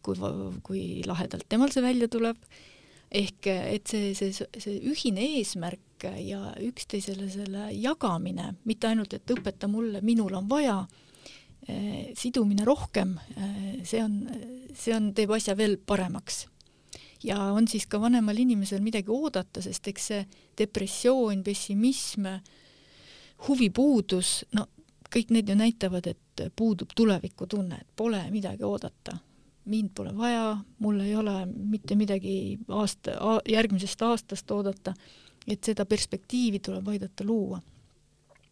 kui, 0.00 0.16
kui 0.64 0.84
lahedalt 1.04 1.44
temal 1.48 1.72
see 1.74 1.84
välja 1.84 2.08
tuleb. 2.08 2.36
ehk 3.10 3.46
et 3.50 3.90
see, 3.90 4.14
see, 4.14 4.32
see 4.32 4.78
ühine 4.86 5.26
eesmärk 5.36 6.06
ja 6.22 6.54
üksteisele 6.62 7.28
selle 7.28 7.68
jagamine, 7.74 8.54
mitte 8.64 8.88
ainult, 8.88 9.12
et 9.12 9.30
õpeta 9.34 9.68
mulle, 9.68 10.00
minul 10.00 10.34
on 10.38 10.48
vaja 10.48 10.78
eh, 11.68 12.14
sidumine 12.16 12.64
rohkem, 12.64 13.18
eh, 13.36 13.82
see 13.84 14.00
on, 14.02 14.22
see 14.74 14.94
on, 14.96 15.12
teeb 15.12 15.34
asja 15.36 15.56
veel 15.58 15.76
paremaks 15.76 16.46
ja 17.24 17.38
on 17.52 17.68
siis 17.68 17.86
ka 17.86 18.00
vanemal 18.00 18.38
inimesel 18.38 18.80
midagi 18.80 19.10
oodata, 19.10 19.62
sest 19.62 19.88
eks 19.88 20.06
see 20.12 20.26
depressioon, 20.58 21.42
pessimism, 21.44 22.26
huvipuudus, 23.48 24.44
no 24.56 24.66
kõik 25.10 25.32
need 25.34 25.48
ju 25.48 25.56
näitavad, 25.58 26.06
et 26.06 26.44
puudub 26.56 26.92
tulevikutunne, 26.96 27.80
et 27.80 27.96
pole 27.96 28.22
midagi 28.30 28.64
oodata. 28.64 29.18
mind 29.64 29.90
pole 29.94 30.16
vaja, 30.16 30.56
mul 30.78 31.00
ei 31.00 31.14
ole 31.16 31.46
mitte 31.46 31.94
midagi 31.94 32.58
aasta, 32.68 33.10
järgmisest 33.48 34.02
aastast 34.02 34.50
oodata, 34.50 34.94
et 35.46 35.64
seda 35.64 35.84
perspektiivi 35.84 36.58
tuleb 36.58 36.88
aidata 36.88 37.24
luua 37.24 37.60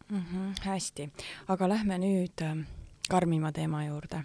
mm. 0.09 0.17
-hmm, 0.17 0.53
hästi, 0.61 1.09
aga 1.47 1.69
lähme 1.69 1.97
nüüd 1.97 2.41
äh, 2.41 2.57
karmima 3.09 3.51
teema 3.51 3.83
juurde, 3.85 4.23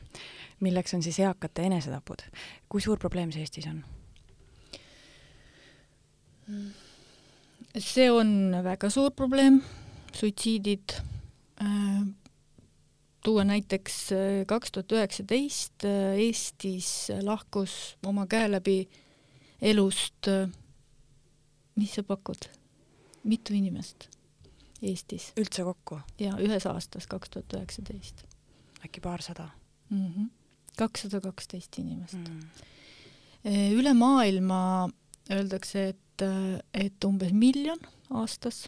milleks 0.61 0.95
on 0.95 1.03
siis 1.03 1.19
eakate 1.19 1.63
enesetapud. 1.63 2.23
kui 2.69 2.81
suur 2.81 2.99
probleem 2.99 3.33
see 3.33 3.41
Eestis 3.41 3.67
on? 3.67 3.85
See 7.79 8.11
on 8.13 8.53
väga 8.65 8.91
suur 8.93 9.15
probleem, 9.17 9.63
suitsiidid 10.15 10.97
äh,. 11.63 12.05
tuua 13.25 13.45
näiteks 13.49 13.95
äh, 14.13 14.43
kaks 14.47 14.73
tuhat 14.73 14.93
üheksateist 14.93 15.87
äh, 15.89 16.19
Eestis 16.21 17.09
lahkus 17.25 17.97
oma 18.07 18.27
käe 18.29 18.51
läbi 18.53 18.83
elust, 19.65 20.29
mis 21.81 21.95
sa 21.97 22.05
pakud, 22.05 22.51
mitu 23.25 23.57
inimest 23.57 24.11
Eestis? 24.83 25.33
üldse 25.41 25.65
kokku? 25.65 26.01
jaa, 26.21 26.37
ühes 26.43 26.67
aastas, 26.69 27.09
kaks 27.09 27.33
tuhat 27.33 27.57
üheksateist. 27.57 28.27
äkki 28.85 29.01
paarsada? 29.01 29.49
Mhm. 29.91 30.29
kakssada 30.77 31.21
kaksteist 31.25 31.79
inimest 31.79 32.21
mm.. 32.21 32.41
üle 33.79 33.93
maailma 33.97 34.91
öeldakse, 35.33 35.89
et 35.95 36.04
et, 36.15 36.65
et 36.75 37.05
umbes 37.05 37.33
miljon 37.33 37.81
aastas, 38.15 38.65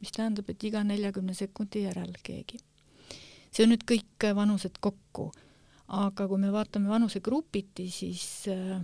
mis 0.00 0.12
tähendab, 0.12 0.48
et 0.50 0.64
iga 0.64 0.82
neljakümne 0.84 1.34
sekundi 1.34 1.86
järel 1.86 2.14
keegi. 2.22 2.58
see 3.52 3.66
on 3.66 3.74
nüüd 3.74 3.84
kõik 3.88 4.28
vanused 4.34 4.78
kokku, 4.80 5.30
aga 5.92 6.26
kui 6.28 6.40
me 6.40 6.52
vaatame 6.52 6.88
vanusegrupiti, 6.88 7.88
siis 7.92 8.48
eh, 8.48 8.80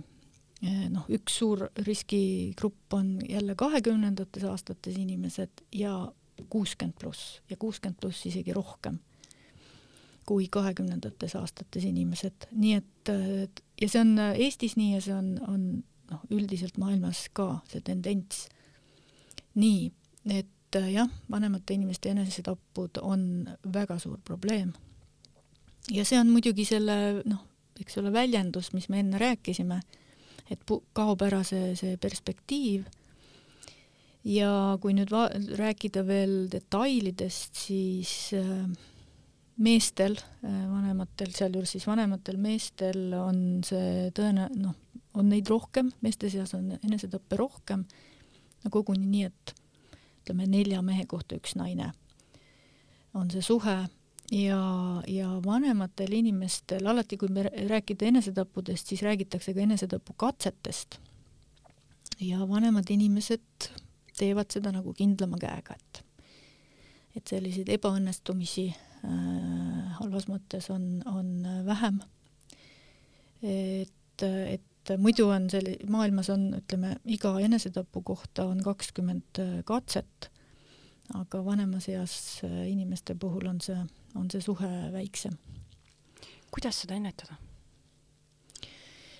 noh, 0.89 1.05
üks 1.09 1.39
suur 1.41 1.67
riskigrupp 1.85 2.93
on 2.93 3.17
jälle 3.29 3.55
kahekümnendates 3.55 4.43
aastates 4.43 4.97
inimesed 4.97 5.65
ja 5.73 6.11
kuuskümmend 6.49 6.99
pluss. 6.99 7.41
Ja 7.49 7.57
kuuskümmend 7.57 7.99
pluss 7.99 8.25
isegi 8.25 8.53
rohkem 8.53 8.99
kui 10.29 10.45
kahekümnendates 10.51 11.33
aastates 11.39 11.87
inimesed, 11.89 12.51
nii 12.53 12.75
et 12.77 13.11
ja 13.81 13.87
see 13.89 14.01
on 14.03 14.11
Eestis 14.19 14.75
nii 14.77 14.91
ja 14.91 14.99
see 15.01 15.15
on, 15.15 15.31
on 15.49 15.63
noh, 16.11 16.23
üldiselt 16.33 16.77
maailmas 16.81 17.27
ka 17.33 17.59
see 17.71 17.81
tendents. 17.85 18.47
nii, 19.59 19.89
et 20.29 20.75
äh, 20.75 20.91
jah, 20.93 21.09
vanemate 21.31 21.73
inimeste 21.73 22.13
enesetapud 22.13 23.01
on 23.01 23.49
väga 23.73 23.99
suur 23.99 24.19
probleem. 24.25 24.73
ja 25.91 26.05
see 26.05 26.19
on 26.19 26.29
muidugi 26.29 26.65
selle 26.65 27.23
noh, 27.25 27.43
eks 27.79 27.97
ole, 27.97 28.13
väljendus, 28.13 28.73
mis 28.73 28.89
me 28.89 28.99
enne 28.99 29.17
rääkisime, 29.17 29.81
et 30.49 30.63
kaob 30.93 31.21
ära 31.21 31.43
see, 31.47 31.75
see 31.79 31.97
perspektiiv 31.97 32.87
ja 34.27 34.77
kui 34.81 34.95
nüüd 34.97 35.11
va-, 35.13 35.31
rääkida 35.59 36.03
veel 36.07 36.47
detailidest, 36.51 37.55
siis 37.67 38.33
äh, 38.37 38.65
meestel, 39.63 40.17
äh, 40.43 40.59
vanematel, 40.69 41.31
sealjuures 41.35 41.75
siis 41.75 41.87
vanematel 41.87 42.39
meestel 42.41 43.13
on 43.19 43.39
see 43.67 44.09
tõene-, 44.15 44.49
noh, 44.59 44.75
on 45.19 45.29
neid 45.29 45.49
rohkem, 45.49 45.91
meeste 46.01 46.29
seas 46.31 46.53
on 46.57 46.71
enesetappe 46.79 47.37
rohkem, 47.39 47.85
no 48.63 48.71
koguni 48.73 49.07
nii, 49.07 49.29
et 49.29 49.55
ütleme, 50.23 50.47
nelja 50.47 50.81
mehe 50.85 51.05
kohta 51.09 51.37
üks 51.39 51.55
naine 51.59 51.91
on 53.17 53.29
see 53.31 53.41
suhe 53.41 53.75
ja, 54.31 54.61
ja 55.07 55.29
vanematel 55.45 56.13
inimestel, 56.19 56.87
alati 56.87 57.17
kui 57.17 57.31
me 57.33 57.45
rääkida 57.49 58.09
enesetappudest, 58.09 58.87
siis 58.87 59.01
räägitakse 59.05 59.53
ka 59.53 59.63
enesetapukatsetest. 59.65 60.99
ja 62.19 62.47
vanemad 62.47 62.89
inimesed 62.89 63.69
teevad 64.17 64.51
seda 64.51 64.71
nagu 64.75 64.93
kindlama 64.93 65.39
käega, 65.39 65.75
et 65.75 66.05
et 67.17 67.27
selliseid 67.27 67.69
ebaõnnestumisi 67.73 68.67
äh, 68.69 69.95
halvas 69.97 70.27
mõttes 70.29 70.69
on, 70.69 71.01
on 71.05 71.47
vähem. 71.65 71.99
et, 73.41 74.23
et 74.23 74.61
et 74.79 75.01
muidu 75.01 75.27
on 75.29 75.49
selli-, 75.51 75.79
maailmas 75.89 76.29
on, 76.33 76.49
ütleme, 76.59 76.95
iga 77.05 77.33
enesetapu 77.43 78.01
kohta 78.05 78.47
on 78.49 78.61
kakskümmend 78.63 79.41
äh, 79.41 79.59
katset, 79.67 80.29
aga 81.17 81.43
vanemas 81.45 81.89
eas 81.89 82.15
äh, 82.47 82.63
inimeste 82.69 83.15
puhul 83.19 83.49
on 83.49 83.61
see, 83.61 83.77
on 84.15 84.29
see 84.31 84.41
suhe 84.41 84.71
väiksem. 84.93 85.37
kuidas 86.51 86.81
seda 86.81 86.95
ennetada? 86.97 87.37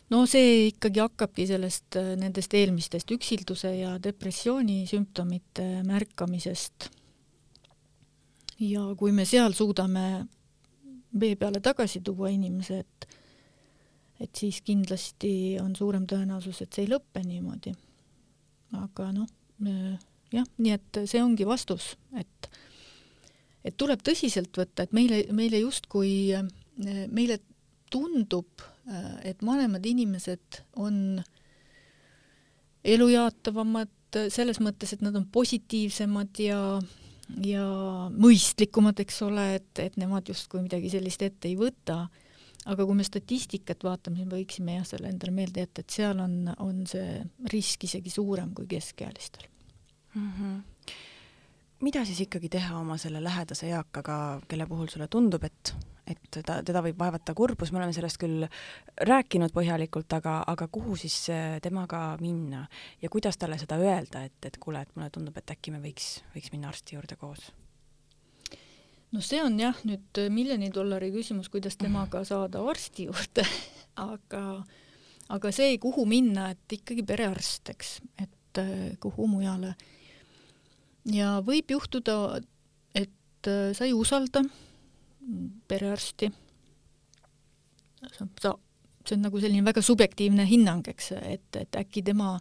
no 0.10 0.24
see 0.30 0.69
ikkagi 0.69 1.04
hakkabki 1.04 1.45
sellest, 1.50 1.98
äh, 2.00 2.15
nendest 2.19 2.54
eelmistest 2.58 3.12
üksilduse 3.13 3.74
ja 3.76 3.98
depressiooni 4.04 4.86
sümptomite 4.89 5.84
märkamisest. 5.86 6.89
ja 8.60 8.89
kui 8.98 9.12
me 9.12 9.26
seal 9.26 9.54
suudame 9.54 10.26
vee 11.19 11.36
peale 11.36 11.62
tagasi 11.62 12.02
tuua 12.06 12.30
inimese, 12.30 12.84
et 12.84 13.19
et 14.20 14.36
siis 14.36 14.62
kindlasti 14.66 15.58
on 15.62 15.76
suurem 15.76 16.06
tõenäosus, 16.10 16.62
et 16.62 16.74
see 16.74 16.86
ei 16.86 16.92
lõppe 16.92 17.24
niimoodi. 17.26 17.74
aga 18.78 19.12
noh, 19.16 19.30
jah, 20.34 20.50
nii 20.58 20.74
et 20.76 21.00
see 21.10 21.22
ongi 21.24 21.48
vastus, 21.48 21.96
et 22.18 22.50
et 23.66 23.76
tuleb 23.76 24.00
tõsiselt 24.06 24.56
võtta, 24.56 24.86
et 24.86 24.94
meile, 24.96 25.24
meile 25.36 25.60
justkui, 25.60 26.32
meile 27.12 27.40
tundub, 27.92 28.64
et 29.28 29.42
vanemad 29.44 29.84
inimesed 29.86 30.62
on 30.80 31.20
elujaatavamad 32.88 34.22
selles 34.32 34.62
mõttes, 34.64 34.94
et 34.96 35.04
nad 35.06 35.16
on 35.20 35.28
positiivsemad 35.28 36.40
ja 36.42 36.62
ja 37.46 37.66
mõistlikumad, 38.10 38.98
eks 39.04 39.20
ole, 39.22 39.44
et, 39.60 39.82
et 39.84 39.98
nemad 40.02 40.26
justkui 40.32 40.64
midagi 40.64 40.90
sellist 40.90 41.22
ette 41.22 41.46
ei 41.52 41.58
võta 41.60 42.08
aga 42.65 42.86
kui 42.86 42.98
me 42.98 43.06
statistikat 43.08 43.84
vaatame, 43.86 44.19
siis 44.19 44.28
me 44.28 44.39
võiksime 44.39 44.80
jah, 44.80 44.88
selle 44.88 45.12
endale 45.12 45.36
meelde 45.36 45.63
jätta, 45.63 45.84
et 45.84 45.95
seal 45.95 46.19
on, 46.24 46.41
on 46.60 46.82
see 46.89 47.22
risk 47.54 47.86
isegi 47.88 48.12
suurem 48.13 48.52
kui 48.58 48.67
keskealistel 48.69 49.48
mm. 50.15 50.32
-hmm. 50.32 50.98
mida 51.86 52.04
siis 52.06 52.19
ikkagi 52.26 52.50
teha 52.50 52.80
oma 52.80 52.98
selle 52.98 53.24
lähedase 53.24 53.69
eakaga, 53.69 54.41
kelle 54.48 54.67
puhul 54.67 54.88
sulle 54.88 55.08
tundub, 55.08 55.43
et, 55.43 55.76
et 56.08 56.41
ta, 56.45 56.60
teda 56.63 56.84
võib 56.84 57.00
vaevata 57.00 57.34
kurbus, 57.34 57.72
me 57.72 57.80
oleme 57.80 57.93
sellest 57.93 58.19
küll 58.19 58.48
rääkinud 59.08 59.56
põhjalikult, 59.56 60.13
aga, 60.13 60.43
aga 60.48 60.67
kuhu 60.67 60.95
siis 60.95 61.28
temaga 61.62 62.17
minna 62.22 62.67
ja 63.02 63.10
kuidas 63.10 63.38
talle 63.38 63.58
seda 63.58 63.78
öelda, 63.78 64.24
et, 64.24 64.45
et 64.45 64.58
kuule, 64.58 64.82
et 64.82 64.95
mulle 64.95 65.10
tundub, 65.10 65.38
et 65.38 65.56
äkki 65.56 65.72
me 65.72 65.80
võiks, 65.80 66.19
võiks 66.36 66.52
minna 66.52 66.67
arsti 66.76 66.95
juurde 67.00 67.15
koos 67.15 67.52
no 69.12 69.22
see 69.26 69.41
on 69.43 69.58
jah, 69.60 69.78
nüüd 69.88 70.22
äh, 70.22 70.30
miljoni 70.34 70.69
dollari 70.74 71.12
küsimus, 71.13 71.50
kuidas 71.52 71.78
temaga 71.80 72.24
saada 72.28 72.62
arsti 72.72 73.08
juurde 73.10 73.45
aga, 74.13 74.43
aga 75.36 75.54
see, 75.56 75.78
kuhu 75.82 76.06
minna, 76.10 76.50
et 76.54 76.78
ikkagi 76.80 77.06
perearst, 77.08 77.74
eks, 77.74 77.98
et 78.22 78.62
äh, 78.62 78.93
kuhu 79.02 79.28
mujale. 79.32 79.76
ja 81.10 81.39
võib 81.45 81.72
juhtuda, 81.76 82.39
et 82.93 83.50
äh, 83.50 83.69
sa 83.74 83.88
ei 83.88 83.95
usalda 83.98 84.43
perearsti. 85.69 86.32
sa, 88.41 88.56
see 89.06 89.17
on 89.17 89.26
nagu 89.26 89.41
selline 89.41 89.65
väga 89.65 89.82
subjektiivne 89.86 90.45
hinnang, 90.50 90.86
eks, 90.88 91.12
et, 91.19 91.50
et 91.58 91.82
äkki 91.82 92.04
tema 92.06 92.38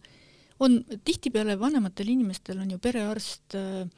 on, 0.61 0.83
tihtipeale 1.05 1.59
vanematel 1.61 2.13
inimestel 2.15 2.61
on 2.63 2.71
ju 2.75 2.79
perearst 2.83 3.57
äh, 3.59 3.89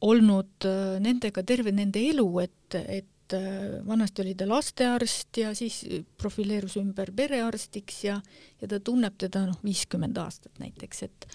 olnud 0.00 0.66
äh, 0.68 0.98
nendega 1.02 1.42
terve 1.46 1.72
nende 1.74 2.02
elu, 2.10 2.26
et, 2.42 2.76
et 2.78 3.36
äh, 3.36 3.80
vanasti 3.86 4.24
oli 4.24 4.34
ta 4.38 4.48
lastearst 4.48 5.42
ja 5.42 5.52
siis 5.56 5.82
profileerus 6.18 6.78
ümber 6.80 7.12
perearstiks 7.16 8.04
ja, 8.06 8.20
ja 8.60 8.70
ta 8.70 8.80
tunneb 8.80 9.18
teda 9.20 9.44
noh, 9.48 9.60
viiskümmend 9.64 10.18
aastat 10.20 10.60
näiteks, 10.62 11.02
et 11.08 11.28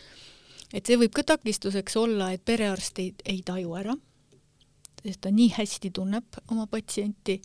et 0.75 0.89
see 0.89 0.97
võib 0.99 1.13
ka 1.15 1.23
takistuseks 1.23 1.95
olla, 2.01 2.31
et 2.33 2.41
perearst 2.43 2.99
ei, 2.99 3.13
ei 3.23 3.39
taju 3.45 3.77
ära, 3.79 3.93
sest 5.03 5.21
ta 5.23 5.31
nii 5.31 5.53
hästi 5.55 5.91
tunneb 5.93 6.41
oma 6.51 6.65
patsienti 6.67 7.37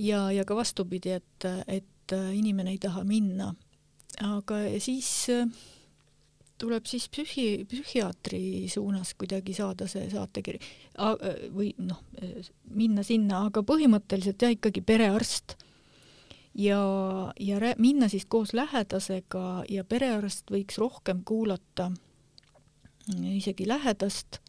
ja, 0.00 0.24
ja 0.32 0.44
ka 0.48 0.56
vastupidi, 0.56 1.12
et, 1.20 1.48
et 1.68 2.16
inimene 2.32 2.72
ei 2.72 2.80
taha 2.80 3.04
minna. 3.04 3.52
aga 4.24 4.64
siis 4.80 5.28
äh, 5.30 5.44
tuleb 6.58 6.88
siis 6.90 7.06
psühhi, 7.12 7.64
psühhiaatri 7.70 8.40
suunas 8.72 9.14
kuidagi 9.18 9.54
saada 9.56 9.86
see 9.90 10.08
saatekiri. 10.10 10.60
Või 11.54 11.70
noh, 11.78 12.02
minna 12.74 13.04
sinna, 13.06 13.44
aga 13.48 13.62
põhimõtteliselt 13.66 14.42
jah, 14.42 14.54
ikkagi 14.56 14.82
perearst. 14.82 15.56
Ja, 16.58 16.80
ja 17.38 17.60
rää, 17.62 17.76
minna 17.78 18.08
siis 18.10 18.26
koos 18.26 18.50
lähedasega 18.56 19.62
ja 19.70 19.84
perearst 19.86 20.50
võiks 20.50 20.80
rohkem 20.80 21.22
kuulata 21.24 21.92
isegi 23.16 23.66
lähedast, 23.68 24.40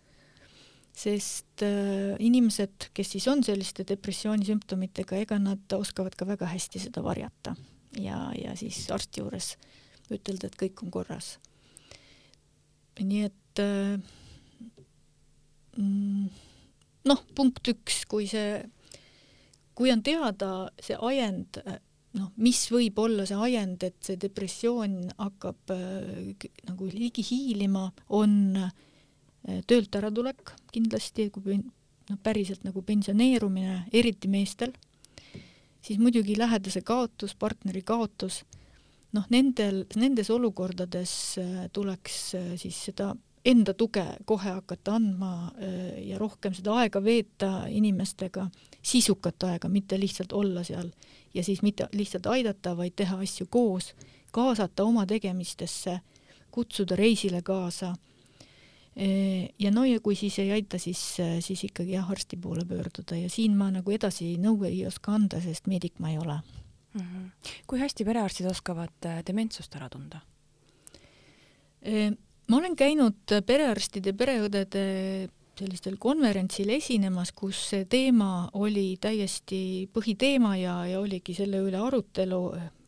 sest 0.95 1.63
äh, 1.63 2.15
inimesed, 2.19 2.89
kes 2.93 3.13
siis 3.15 3.27
on 3.31 3.43
selliste 3.45 3.85
depressiooni 3.87 4.47
sümptomitega, 4.47 5.19
ega 5.21 5.37
nad 5.39 5.77
oskavad 5.77 6.17
ka 6.17 6.27
väga 6.27 6.49
hästi 6.49 6.81
seda 6.87 7.03
varjata. 7.05 7.55
Ja, 7.99 8.29
ja 8.37 8.55
siis 8.59 8.83
arsti 8.93 9.23
juures 9.23 9.53
ütelda, 10.13 10.49
et 10.49 10.57
kõik 10.59 10.83
on 10.83 10.91
korras 10.93 11.37
nii 13.05 13.25
et 13.27 13.61
äh, 13.63 13.99
mm, 15.77 16.25
noh, 17.09 17.21
punkt 17.35 17.71
üks, 17.71 18.03
kui 18.09 18.27
see, 18.29 18.59
kui 19.77 19.93
on 19.93 20.03
teada 20.05 20.69
see 20.83 20.97
ajend, 21.09 21.61
noh, 22.17 22.31
mis 22.41 22.61
võib 22.73 22.99
olla 23.03 23.25
see 23.29 23.39
ajend, 23.49 23.85
et 23.87 23.97
see 24.05 24.19
depressioon 24.19 24.99
hakkab 25.17 25.73
äh, 25.75 26.47
nagu 26.67 26.89
ligi 26.91 27.25
hiilima, 27.25 27.89
on 28.15 28.33
äh, 28.59 29.61
töölt 29.69 29.95
äratulek 29.95 30.55
kindlasti, 30.73 31.29
kui 31.33 31.59
noh, 31.61 32.21
päriselt 32.23 32.65
nagu 32.67 32.83
pensioneerumine, 32.85 33.83
eriti 33.93 34.31
meestel, 34.31 34.73
siis 35.85 35.99
muidugi 36.01 36.37
lähedase 36.37 36.81
kaotus, 36.85 37.35
partneri 37.39 37.83
kaotus 37.85 38.43
noh, 39.15 39.25
nendel, 39.33 39.83
nendes 39.97 40.29
olukordades 40.33 41.13
äh, 41.41 41.65
tuleks 41.73 42.19
äh, 42.37 42.51
siis 42.59 42.77
seda 42.89 43.13
enda 43.49 43.73
tuge 43.73 44.03
kohe 44.29 44.53
hakata 44.59 44.97
andma 44.99 45.31
äh, 45.57 46.01
ja 46.09 46.19
rohkem 46.21 46.53
seda 46.53 46.75
aega 46.81 47.01
veeta 47.03 47.51
inimestega, 47.71 48.49
sisukat 48.81 49.47
aega, 49.49 49.71
mitte 49.71 49.99
lihtsalt 49.99 50.35
olla 50.35 50.63
seal 50.67 50.91
ja 51.33 51.45
siis 51.45 51.63
mitte 51.65 51.89
lihtsalt 51.93 52.29
aidata, 52.29 52.75
vaid 52.77 52.97
teha 52.99 53.19
asju 53.23 53.47
koos, 53.49 53.93
kaasata 54.35 54.85
oma 54.85 55.05
tegemistesse, 55.09 55.99
kutsuda 56.51 56.95
reisile 56.97 57.41
kaasa. 57.45 57.95
ja 59.59 59.71
no 59.71 59.83
ja 59.85 59.99
kui 59.99 60.15
siis 60.15 60.39
ei 60.39 60.51
aita, 60.51 60.79
siis, 60.81 60.99
siis 61.39 61.63
ikkagi 61.63 61.93
jah, 61.93 62.09
arsti 62.11 62.37
poole 62.37 62.65
pöörduda 62.65 63.15
ja 63.15 63.29
siin 63.29 63.55
ma 63.57 63.69
nagu 63.71 63.91
edasi 63.91 64.33
nõu 64.41 64.65
ei 64.67 64.81
oska 64.87 65.13
anda, 65.13 65.39
sest 65.41 65.69
meedik 65.69 65.99
ma 65.99 66.09
ei 66.11 66.17
ole 66.17 66.39
mm. 66.93 67.01
-hmm. 67.01 67.51
kui 67.67 67.79
hästi 67.79 68.05
perearstid 68.05 68.49
oskavad 68.49 69.05
äh, 69.05 69.23
dementsust 69.25 69.75
ära 69.75 69.89
tunda? 69.89 70.21
ma 72.49 72.57
olen 72.57 72.75
käinud 72.75 73.31
perearstide, 73.47 74.11
pereõdede 74.13 75.29
sellistel 75.59 75.97
konverentsil 76.01 76.69
esinemas, 76.73 77.31
kus 77.35 77.61
see 77.71 77.85
teema 77.89 78.49
oli 78.59 78.97
täiesti 79.01 79.89
põhiteema 79.93 80.55
ja, 80.59 80.75
ja 80.89 80.99
oligi 80.99 81.35
selle 81.37 81.61
üle 81.65 81.79
arutelu, 81.79 82.41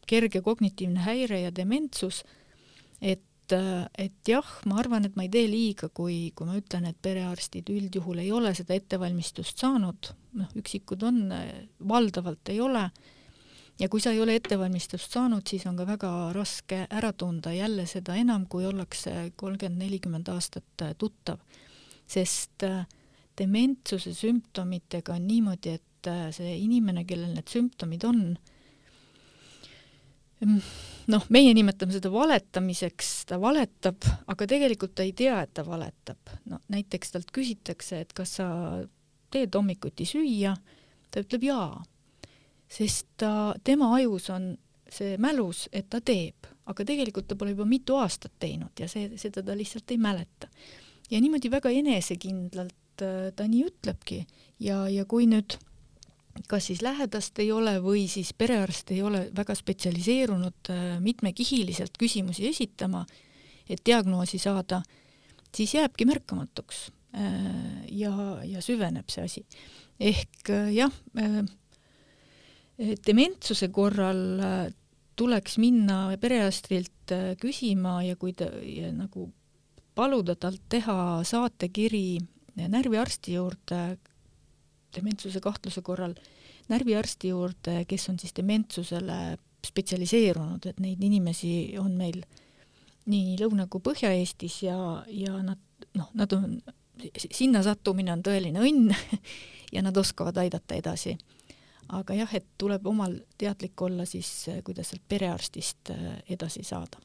kerge 0.07 0.41
kognitiivne 0.43 1.03
häire 1.05 1.41
ja 1.45 1.51
dementsus, 1.55 2.23
et 3.01 3.23
et 3.51 4.29
jah, 4.29 4.47
ma 4.69 4.77
arvan, 4.79 5.03
et 5.03 5.17
ma 5.19 5.25
ei 5.25 5.31
tee 5.33 5.47
liiga, 5.51 5.89
kui, 5.91 6.31
kui 6.35 6.47
ma 6.47 6.53
ütlen, 6.55 6.85
et 6.87 6.95
perearstid 7.03 7.67
üldjuhul 7.67 8.21
ei 8.23 8.29
ole 8.31 8.53
seda 8.55 8.77
ettevalmistust 8.77 9.59
saanud, 9.59 10.11
noh, 10.39 10.53
üksikud 10.55 11.03
on, 11.03 11.17
valdavalt 11.89 12.53
ei 12.53 12.61
ole 12.63 12.85
ja 13.81 13.89
kui 13.89 14.01
sa 14.01 14.13
ei 14.13 14.21
ole 14.21 14.35
ettevalmistust 14.37 15.15
saanud, 15.15 15.45
siis 15.47 15.65
on 15.69 15.77
ka 15.79 15.87
väga 15.89 16.11
raske 16.35 16.83
ära 16.89 17.11
tunda 17.17 17.53
jälle 17.53 17.87
seda 17.89 18.15
enam, 18.19 18.45
kui 18.49 18.65
ollakse 18.69 19.31
kolmkümmend, 19.35 19.81
nelikümmend 19.81 20.29
aastat 20.29 20.85
äh, 20.85 20.95
tuttav. 20.97 21.41
sest 22.11 22.63
äh, 22.67 22.85
dementsuse 23.39 24.13
sümptomitega 24.13 25.13
on 25.15 25.27
niimoodi, 25.27 25.77
et 25.79 26.07
äh, 26.07 26.25
see 26.35 26.57
inimene, 26.59 27.05
kellel 27.07 27.31
need 27.33 27.47
sümptomid 27.49 28.03
on, 28.05 28.19
mm, 30.43 30.59
noh, 31.13 31.29
meie 31.29 31.53
nimetame 31.55 31.95
seda 31.95 32.11
valetamiseks, 32.11 33.13
ta 33.31 33.39
valetab, 33.41 34.03
aga 34.27 34.47
tegelikult 34.47 34.93
ta 34.99 35.07
ei 35.07 35.15
tea, 35.15 35.39
et 35.41 35.53
ta 35.55 35.65
valetab. 35.65 36.35
no 36.51 36.59
näiteks 36.69 37.15
talt 37.15 37.31
küsitakse, 37.33 38.03
et 38.03 38.13
kas 38.13 38.37
sa 38.41 38.49
teed 39.31 39.55
hommikuti 39.55 40.05
süüa, 40.05 40.53
ta 41.09 41.23
ütleb 41.23 41.47
jaa 41.47 41.71
sest 42.71 43.07
ta, 43.19 43.53
tema 43.63 43.91
ajus 43.97 44.29
on 44.33 44.53
see 44.91 45.15
mälus, 45.21 45.65
et 45.71 45.89
ta 45.91 46.01
teeb, 46.03 46.47
aga 46.69 46.85
tegelikult 46.87 47.29
ta 47.29 47.37
pole 47.39 47.53
juba 47.53 47.65
mitu 47.67 47.97
aastat 47.99 48.33
teinud 48.39 48.79
ja 48.79 48.87
see, 48.91 49.09
seda 49.19 49.43
ta 49.45 49.55
lihtsalt 49.57 49.91
ei 49.91 49.99
mäleta. 50.01 50.47
ja 51.11 51.19
niimoodi 51.21 51.51
väga 51.51 51.71
enesekindlalt 51.75 53.03
äh, 53.03 53.31
ta 53.35 53.47
nii 53.47 53.65
ütlebki 53.67 54.25
ja, 54.59 54.85
ja 54.89 55.05
kui 55.05 55.27
nüüd 55.27 55.57
kas 56.47 56.69
siis 56.69 56.81
lähedast 56.83 57.39
ei 57.43 57.51
ole 57.51 57.77
või 57.83 58.05
siis 58.11 58.31
perearst 58.33 58.91
ei 58.91 59.01
ole 59.03 59.25
väga 59.35 59.55
spetsialiseerunud 59.55 60.71
äh, 60.71 60.97
mitmekihiliselt 61.03 61.99
küsimusi 61.99 62.47
esitama, 62.51 63.05
et 63.69 63.83
diagnoosi 63.85 64.39
saada, 64.39 64.81
siis 65.55 65.75
jääbki 65.75 66.07
märkamatuks 66.07 66.89
äh, 67.15 67.87
ja, 67.91 68.13
ja 68.47 68.63
süveneb 68.63 69.11
see 69.11 69.27
asi. 69.27 69.45
ehk 69.99 70.51
jah, 70.73 70.91
dementsuse 73.07 73.69
korral 73.73 74.23
äh, 74.39 74.73
tuleks 75.15 75.57
minna 75.61 76.17
perearstilt 76.21 77.13
äh, 77.13 77.33
küsima 77.41 78.01
ja 78.05 78.15
kui 78.19 78.33
ta 78.33 78.49
ja 78.65 78.91
nagu 78.95 79.29
paluda 79.95 80.35
talt 80.39 80.63
teha 80.71 81.21
saatekiri 81.27 82.19
närviarsti 82.55 83.35
juurde 83.35 83.81
dementsuse 84.95 85.39
kahtluse 85.39 85.81
korral, 85.81 86.15
närviarsti 86.69 87.31
juurde, 87.31 87.77
kes 87.87 88.09
on 88.11 88.19
siis 88.19 88.35
dementsusele 88.35 89.37
spetsialiseerunud, 89.67 90.65
et 90.65 90.79
neid 90.83 91.03
inimesi 91.03 91.77
on 91.79 91.93
meil 91.97 92.21
nii 93.11 93.37
Lõuna- 93.39 93.67
kui 93.69 93.81
Põhja-Eestis 93.83 94.61
ja, 94.65 94.77
ja 95.07 95.37
nad 95.45 95.59
noh, 95.97 96.09
nad 96.17 96.33
on, 96.33 96.59
sinna 97.17 97.63
sattumine 97.65 98.13
on 98.13 98.23
tõeline 98.25 98.61
õnn 98.61 98.91
ja 99.75 99.83
nad 99.85 99.97
oskavad 99.97 100.37
aidata 100.41 100.77
edasi 100.77 101.15
aga 101.97 102.15
jah, 102.15 102.33
et 102.37 102.47
tuleb 102.59 102.87
omal 102.87 103.17
teadlik 103.39 103.81
olla 103.83 104.05
siis, 104.07 104.29
eh, 104.51 104.61
kuidas 104.63 104.91
sealt 104.91 105.03
perearstist 105.09 105.93
eh, 105.93 106.09
edasi 106.35 106.63
saada 106.63 106.99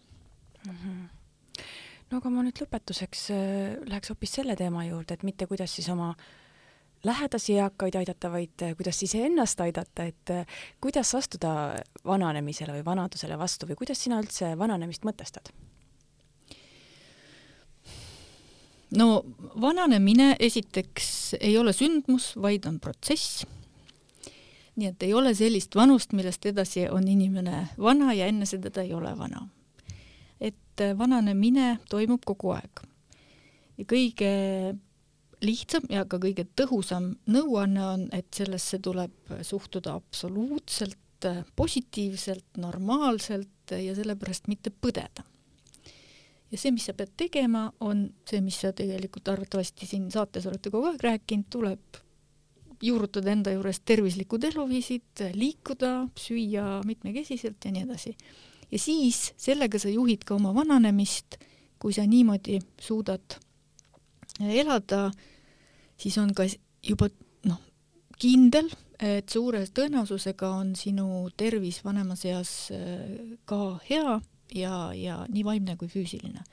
mm. 0.67 0.73
-hmm. 0.73 1.63
no 2.11 2.19
aga 2.19 2.31
ma 2.31 2.45
nüüd 2.47 2.63
lõpetuseks 2.63 3.29
eh, 3.35 3.77
läheks 3.87 4.15
hoopis 4.15 4.37
selle 4.39 4.57
teema 4.57 4.85
juurde, 4.87 5.15
et 5.15 5.23
mitte 5.23 5.47
kuidas 5.47 5.75
siis 5.77 5.89
oma 5.89 6.15
lähedasi 7.05 7.59
eakaid 7.59 7.95
aidata, 7.95 8.31
vaid 8.31 8.63
kuidas 8.77 9.03
iseennast 9.03 9.61
aidata, 9.61 10.05
et 10.05 10.31
kuidas 10.81 11.15
astuda 11.15 11.77
vananemisele 12.05 12.73
või 12.73 12.85
vanadusele 12.85 13.39
vastu 13.39 13.67
või 13.67 13.77
kuidas 13.77 14.03
sina 14.03 14.21
üldse 14.21 14.59
vananemist 14.59 15.05
mõtestad? 15.05 15.53
no 18.97 19.25
vananemine 19.61 20.37
esiteks 20.41 21.35
ei 21.41 21.59
ole 21.59 21.73
sündmus, 21.73 22.37
vaid 22.43 22.67
on 22.67 22.81
protsess 22.81 23.45
nii 24.77 24.91
et 24.93 25.03
ei 25.03 25.15
ole 25.17 25.33
sellist 25.35 25.75
vanust, 25.77 26.13
millest 26.17 26.47
edasi 26.47 26.87
on 26.93 27.09
inimene 27.09 27.67
vana 27.81 28.13
ja 28.17 28.29
enne 28.31 28.47
seda 28.49 28.71
ta 28.71 28.85
ei 28.85 28.93
ole 28.95 29.13
vana. 29.19 29.49
et 30.41 30.81
äh, 30.81 30.99
vananemine 30.99 31.79
toimub 31.89 32.25
kogu 32.25 32.53
aeg. 32.57 32.83
ja 33.79 33.85
kõige 33.85 34.33
lihtsam 35.45 35.89
ja 35.93 36.05
ka 36.09 36.19
kõige 36.21 36.47
tõhusam 36.57 37.15
nõuanne 37.29 37.85
on, 37.85 38.07
et 38.13 38.29
sellesse 38.35 38.79
tuleb 38.83 39.33
suhtuda 39.43 39.97
absoluutselt 39.97 41.29
äh, 41.29 41.45
positiivselt, 41.57 42.47
normaalselt 42.61 43.73
ja 43.73 43.95
sellepärast 43.97 44.49
mitte 44.49 44.71
põdeda. 44.71 45.25
ja 46.51 46.59
see, 46.59 46.71
mis 46.71 46.87
sa 46.87 46.95
pead 46.95 47.17
tegema, 47.17 47.71
on 47.81 48.11
see, 48.29 48.41
mis 48.41 48.61
sa 48.61 48.73
tegelikult 48.77 49.29
arvatavasti 49.29 49.87
siin 49.87 50.11
saates 50.13 50.47
olete 50.47 50.71
kogu 50.71 50.93
aeg 50.93 51.03
rääkinud, 51.03 51.49
tuleb 51.51 52.03
juurutada 52.83 53.33
enda 53.33 53.53
juures 53.55 53.81
tervislikud 53.85 54.45
eluviisid, 54.51 55.25
liikuda, 55.35 56.09
süüa 56.19 56.81
mitmekesiselt 56.87 57.65
ja 57.65 57.73
nii 57.73 57.83
edasi. 57.87 58.17
ja 58.71 58.79
siis 58.79 59.33
sellega 59.37 59.79
sa 59.79 59.89
juhid 59.89 60.25
ka 60.27 60.35
oma 60.35 60.55
vananemist, 60.55 61.39
kui 61.79 61.93
sa 61.93 62.07
niimoodi 62.07 62.59
suudad 62.81 63.39
elada, 64.41 65.11
siis 65.97 66.19
on 66.19 66.35
ka 66.35 66.47
juba 66.83 67.09
noh, 67.47 67.61
kindel, 68.19 68.69
et 69.01 69.29
suure 69.29 69.65
tõenäosusega 69.67 70.51
on 70.61 70.73
sinu 70.77 71.29
tervis 71.37 71.83
vanemas 71.85 72.25
eas 72.25 72.53
äh, 72.73 73.37
ka 73.45 73.79
hea 73.89 74.21
ja, 74.55 74.77
ja 74.95 75.21
nii 75.29 75.45
vaimne 75.45 75.77
kui 75.77 75.89
füüsiline. 75.89 76.45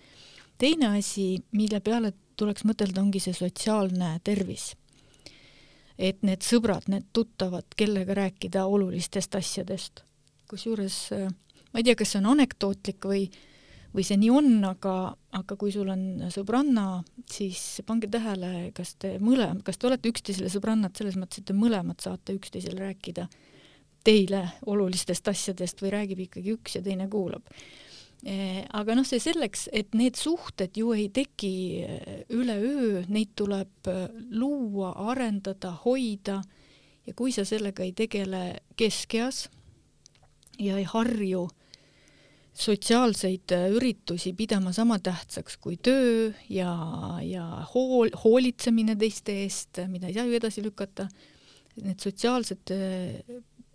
teine 0.57 0.97
asi, 0.97 1.43
mille 1.51 1.80
peale 1.80 2.13
tuleks 2.36 2.63
mõtelda, 2.65 3.01
ongi 3.01 3.19
see 3.19 3.34
sotsiaalne 3.36 4.19
tervis. 4.24 4.74
Et 5.98 6.22
need 6.26 6.41
sõbrad, 6.46 6.88
need 6.89 7.06
tuttavad, 7.14 7.68
kellega 7.78 8.16
rääkida 8.18 8.66
olulistest 8.66 9.36
asjadest. 9.36 10.04
kusjuures 10.50 10.98
äh, 11.14 11.32
ma 11.74 11.82
ei 11.82 11.88
tea, 11.88 11.98
kas 11.98 12.14
see 12.14 12.22
on 12.22 12.32
anekdootlik 12.36 13.10
või 13.10 13.26
või 13.94 14.06
see 14.06 14.18
nii 14.18 14.32
on, 14.34 14.48
aga, 14.66 15.14
aga 15.38 15.56
kui 15.60 15.72
sul 15.74 15.91
on 15.94 16.26
sõbranna, 16.34 17.04
siis 17.30 17.60
pange 17.86 18.10
tähele, 18.12 18.72
kas 18.74 18.96
te 18.98 19.16
mõlemad, 19.22 19.62
kas 19.66 19.78
te 19.78 19.86
olete 19.89 20.10
üksteisele 20.10 20.50
sõbrannad 20.50 20.98
selles 20.98 21.18
mõttes, 21.20 21.44
et 21.44 21.50
te 21.50 21.54
mõlemad 21.54 22.02
saate 22.02 22.34
üksteisele 22.34 22.88
rääkida 22.88 23.28
teile 24.04 24.41
olulistest 24.66 25.30
asjadest 25.30 25.82
või 25.84 25.94
räägib 25.94 26.26
ikkagi 26.26 26.56
üks 26.58 26.78
ja 26.80 26.82
teine 26.84 27.08
kuulab. 27.12 27.46
Eh, 28.24 28.61
aga 28.71 28.95
noh, 28.95 29.03
see 29.03 29.19
selleks, 29.19 29.65
et 29.76 29.91
need 29.99 30.15
suhted 30.15 30.78
ju 30.80 30.93
ei 30.95 31.09
teki 31.11 31.55
eh, 31.84 32.21
üleöö, 32.32 33.01
neid 33.11 33.34
tuleb 33.36 33.89
eh, 33.91 34.05
luua, 34.32 34.93
arendada, 35.11 35.74
hoida. 35.84 36.38
Ja 37.03 37.11
kui 37.19 37.34
sa 37.36 37.43
sellega 37.43 37.84
ei 37.84 37.91
tegele 37.91 38.61
keskeas 38.80 39.49
ja 40.55 40.78
ei 40.80 40.88
harju 40.88 41.49
sotsiaalseid 42.55 43.51
üritusi 43.76 44.32
pidama 44.38 44.71
sama 44.71 45.01
tähtsaks 45.03 45.57
kui 45.59 45.76
töö 45.84 46.30
ja, 46.47 46.71
ja 47.26 47.43
hool, 47.74 48.13
hoolitsemine 48.24 48.95
teiste 48.95 49.36
eest, 49.41 49.82
mida 49.91 50.07
ei 50.07 50.15
saa 50.15 50.30
ju 50.30 50.38
edasi 50.38 50.63
lükata, 50.63 51.09
need 51.82 51.99
sotsiaalsed 51.99 52.71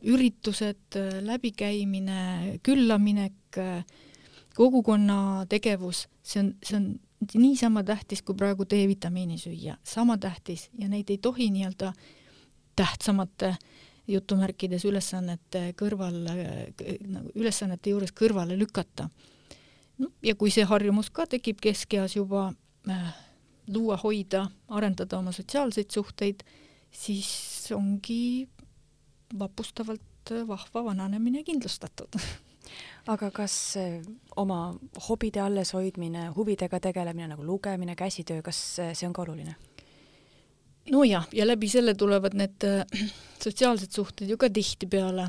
üritused, 0.08 0.96
läbikäimine, 1.26 2.60
küllaminek, 2.64 3.58
kogukonna 4.58 5.46
tegevus, 5.48 6.08
see 6.22 6.42
on, 6.42 6.54
see 6.66 6.76
on 6.76 6.88
niisama 7.38 7.84
tähtis 7.86 8.22
kui 8.26 8.34
praegu 8.34 8.66
D-vitamiini 8.66 9.38
süüa, 9.38 9.76
sama 9.86 10.18
tähtis 10.18 10.68
ja 10.78 10.88
neid 10.90 11.10
ei 11.10 11.18
tohi 11.22 11.50
nii-öelda 11.54 11.92
tähtsamate 12.76 13.52
äh, 13.54 13.58
jutumärkides 14.08 14.84
ülesannete 14.88 15.72
kõrval, 15.78 16.16
nagu 16.24 17.32
ülesannete 17.36 17.92
juures 17.92 18.12
kõrvale 18.16 18.56
lükata. 18.58 19.08
no 19.98 20.10
ja 20.22 20.34
kui 20.34 20.50
see 20.54 20.64
harjumus 20.64 21.10
ka 21.10 21.26
tekib 21.26 21.60
keskeas 21.60 22.16
juba 22.16 22.48
äh, 22.88 23.14
luua, 23.68 23.98
hoida, 24.02 24.48
arendada 24.68 25.18
oma 25.18 25.32
sotsiaalseid 25.32 25.90
suhteid, 25.90 26.44
siis 26.90 27.68
ongi 27.76 28.48
vapustavalt 29.38 30.32
vahva 30.48 30.84
vananemine 30.84 31.44
kindlustatud 31.44 32.16
aga 33.08 33.30
kas 33.34 33.54
äh, 33.80 33.98
oma 34.36 34.74
hobide 35.08 35.40
alleshoidmine, 35.44 36.28
huvidega 36.36 36.80
tegelemine 36.88 37.32
nagu 37.32 37.44
lugemine, 37.46 37.96
käsitöö, 37.96 38.42
kas 38.44 38.60
see 38.78 39.08
on 39.08 39.16
ka 39.16 39.24
oluline? 39.24 39.56
nojah, 40.88 41.26
ja 41.36 41.44
läbi 41.44 41.68
selle 41.68 41.92
tulevad 41.98 42.36
need 42.38 42.64
äh, 42.64 43.04
sotsiaalsed 43.42 43.92
suhted 43.92 44.28
ju 44.28 44.38
ka 44.40 44.50
tihtipeale. 44.52 45.28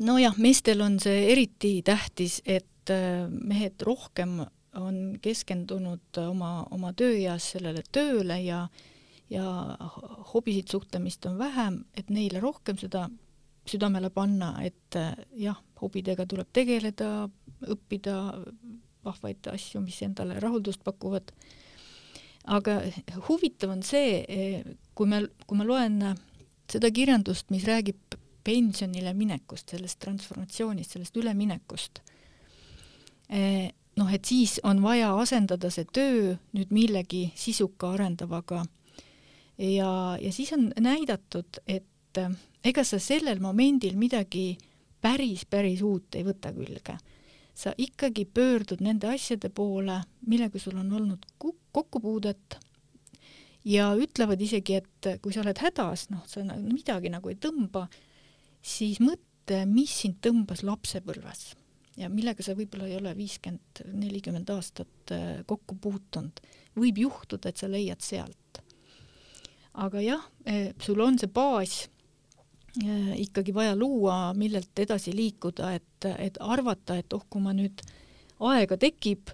nojah, 0.00 0.36
meestel 0.38 0.84
on 0.84 0.98
see 1.00 1.30
eriti 1.32 1.78
tähtis, 1.84 2.40
et 2.44 2.92
mehed 3.30 3.80
rohkem 3.80 4.42
on 4.76 4.96
keskendunud 5.24 6.18
oma, 6.20 6.66
oma 6.74 6.90
tööeas 6.92 7.46
sellele 7.54 7.84
tööle 7.92 8.36
ja 8.44 8.66
ja 9.32 9.44
hobisid 10.34 10.68
suhtlemist 10.68 11.24
on 11.26 11.38
vähem, 11.40 11.78
et 11.96 12.10
neile 12.12 12.42
rohkem 12.44 12.76
seda 12.78 13.06
südamele 13.66 14.10
panna, 14.12 14.50
et 14.62 14.98
jah, 15.40 15.56
hobidega 15.84 16.26
tuleb 16.26 16.48
tegeleda, 16.52 17.28
õppida 17.70 18.16
vahvaid 19.04 19.52
asju, 19.52 19.84
mis 19.84 20.00
endale 20.02 20.40
rahuldust 20.40 20.82
pakuvad 20.84 21.30
aga 22.44 22.78
huvitav 23.28 23.72
on 23.72 23.82
see, 23.84 24.20
kui 24.96 25.08
me, 25.08 25.22
kui 25.46 25.58
ma 25.58 25.66
loen 25.66 26.00
seda 26.70 26.90
kirjandust, 26.92 27.50
mis 27.54 27.64
räägib 27.68 28.18
pensionile 28.44 29.14
minekust, 29.16 29.72
sellest 29.72 30.00
transformatsioonist, 30.04 30.96
sellest 30.96 31.16
üleminekust, 31.16 32.02
noh, 33.96 34.12
et 34.12 34.28
siis 34.28 34.58
on 34.68 34.82
vaja 34.84 35.14
asendada 35.16 35.70
see 35.72 35.88
töö 35.88 36.34
nüüd 36.56 36.74
millegi 36.74 37.26
sisuka 37.38 37.94
arendavaga. 37.96 38.64
ja, 39.58 40.18
ja 40.20 40.32
siis 40.32 40.52
on 40.52 40.72
näidatud, 40.76 41.62
et 41.66 42.20
ega 42.64 42.84
sa 42.84 42.98
sellel 42.98 43.40
momendil 43.40 43.96
midagi 43.96 44.58
päris, 45.04 45.44
päris 45.44 45.84
uut 45.84 46.16
ei 46.16 46.24
võta 46.24 46.54
külge 46.56 46.96
sa 47.54 47.72
ikkagi 47.78 48.26
pöördud 48.26 48.82
nende 48.82 49.08
asjade 49.14 49.48
poole, 49.54 50.00
millega 50.26 50.58
sul 50.58 50.78
on 50.80 50.90
olnud 50.92 51.26
kokkupuudet 51.38 52.58
ja 53.64 53.92
ütlevad 53.96 54.42
isegi, 54.42 54.80
et 54.82 55.10
kui 55.22 55.32
sa 55.32 55.44
oled 55.44 55.60
hädas, 55.62 56.08
noh, 56.10 56.24
sa 56.28 56.42
midagi 56.58 57.12
nagu 57.14 57.30
ei 57.30 57.38
tõmba, 57.40 57.86
siis 58.64 58.98
mõtle, 59.00 59.62
mis 59.70 59.94
sind 60.02 60.18
tõmbas 60.24 60.64
lapsepõlves 60.66 61.52
ja 62.00 62.10
millega 62.10 62.42
sa 62.42 62.56
võib-olla 62.58 62.88
ei 62.90 62.98
ole 62.98 63.14
viiskümmend, 63.16 63.84
nelikümmend 63.94 64.50
aastat 64.50 65.14
äh, 65.14 65.44
kokku 65.46 65.78
puutunud. 65.78 66.40
võib 66.74 66.98
juhtuda, 66.98 67.48
et 67.48 67.60
sa 67.60 67.70
leiad 67.70 68.02
sealt. 68.02 68.58
aga 69.74 70.00
jah, 70.02 70.24
äh, 70.50 70.72
sul 70.82 71.00
on 71.00 71.18
see 71.18 71.30
baas 71.30 71.84
ikkagi 73.16 73.54
vaja 73.54 73.76
luua, 73.76 74.34
millelt 74.34 74.78
edasi 74.78 75.14
liikuda, 75.14 75.72
et, 75.74 76.08
et 76.18 76.38
arvata, 76.40 76.96
et 76.98 77.12
oh, 77.12 77.22
kui 77.30 77.42
ma 77.42 77.54
nüüd 77.54 77.84
aega 78.42 78.78
tekib, 78.80 79.30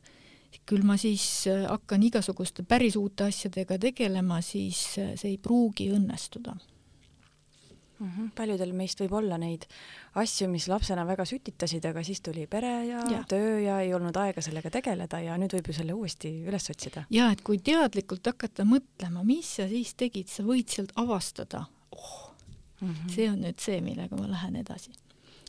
küll 0.68 0.84
ma 0.86 0.96
siis 1.00 1.24
äh, 1.50 1.64
hakkan 1.66 2.02
igasuguste 2.06 2.62
päris 2.68 2.98
uute 2.98 3.26
asjadega 3.30 3.78
tegelema, 3.80 4.40
siis 4.44 4.82
äh, 5.00 5.14
see 5.18 5.34
ei 5.34 5.38
pruugi 5.42 5.88
õnnestuda 5.94 6.54
mm. 8.00 8.06
-hmm. 8.06 8.30
paljudel 8.36 8.72
meist 8.72 9.00
võib 9.00 9.14
olla 9.18 9.38
neid 9.38 9.66
asju, 10.14 10.48
mis 10.48 10.68
lapsena 10.68 11.06
väga 11.06 11.24
sütitasid, 11.24 11.86
aga 11.86 12.04
siis 12.04 12.20
tuli 12.20 12.46
pere 12.46 12.72
ja, 12.86 13.02
ja 13.10 13.24
töö 13.28 13.60
ja 13.60 13.80
ei 13.80 13.94
olnud 13.94 14.16
aega 14.16 14.42
sellega 14.42 14.70
tegeleda 14.70 15.20
ja 15.20 15.38
nüüd 15.38 15.54
võib 15.58 15.72
ju 15.72 15.78
selle 15.80 15.94
uuesti 15.94 16.34
üles 16.46 16.70
otsida. 16.70 17.04
ja 17.10 17.30
et 17.32 17.42
kui 17.42 17.58
teadlikult 17.58 18.26
hakata 18.26 18.64
mõtlema, 18.64 19.24
mis 19.24 19.56
sa 19.56 19.68
siis 19.68 19.94
tegid, 19.94 20.28
sa 20.28 20.42
võid 20.42 20.68
sealt 20.68 20.92
avastada, 20.94 21.66
oh 21.90 22.29
mm. 22.80 22.88
-hmm. 22.88 23.14
see 23.14 23.30
on 23.30 23.40
nüüd 23.44 23.60
see, 23.60 23.80
millega 23.84 24.16
ma 24.16 24.28
lähen 24.30 24.56
edasi. 24.56 24.90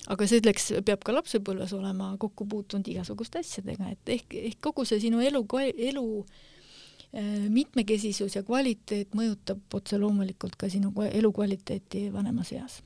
aga 0.07 0.27
selleks 0.27 0.71
peab 0.85 1.03
ka 1.05 1.13
lapsepõlves 1.13 1.73
olema 1.77 2.15
kokku 2.19 2.45
puutunud 2.45 2.87
igasuguste 2.87 3.39
asjadega, 3.39 3.89
et 3.91 4.15
ehk, 4.17 4.33
ehk 4.33 4.61
kogu 4.61 4.85
see 4.85 4.99
sinu 4.99 5.21
elu, 5.21 5.45
elu 5.89 6.05
äh, 7.13 7.49
mitmekesisus 7.49 8.35
ja 8.35 8.43
kvaliteet 8.43 9.15
mõjutab 9.17 9.61
otse 9.73 9.97
loomulikult 9.97 10.55
ka 10.55 10.69
sinu 10.69 10.93
elukvaliteeti 11.11 12.09
vanemas 12.13 12.51
eas 12.51 12.81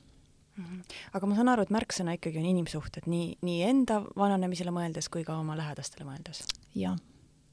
-hmm. 0.56 0.82
aga 1.12 1.26
ma 1.26 1.34
saan 1.34 1.48
aru, 1.48 1.62
et 1.66 1.74
märksõna 1.74 2.16
ikkagi 2.16 2.40
on 2.40 2.48
inimsuhted 2.52 3.08
nii, 3.10 3.36
nii 3.46 3.62
enda 3.70 4.00
vananemisele 4.16 4.70
mõeldes 4.74 5.10
kui 5.12 5.24
ka 5.24 5.38
oma 5.38 5.56
lähedastele 5.58 6.08
mõeldes. 6.08 6.44
jah 6.74 6.96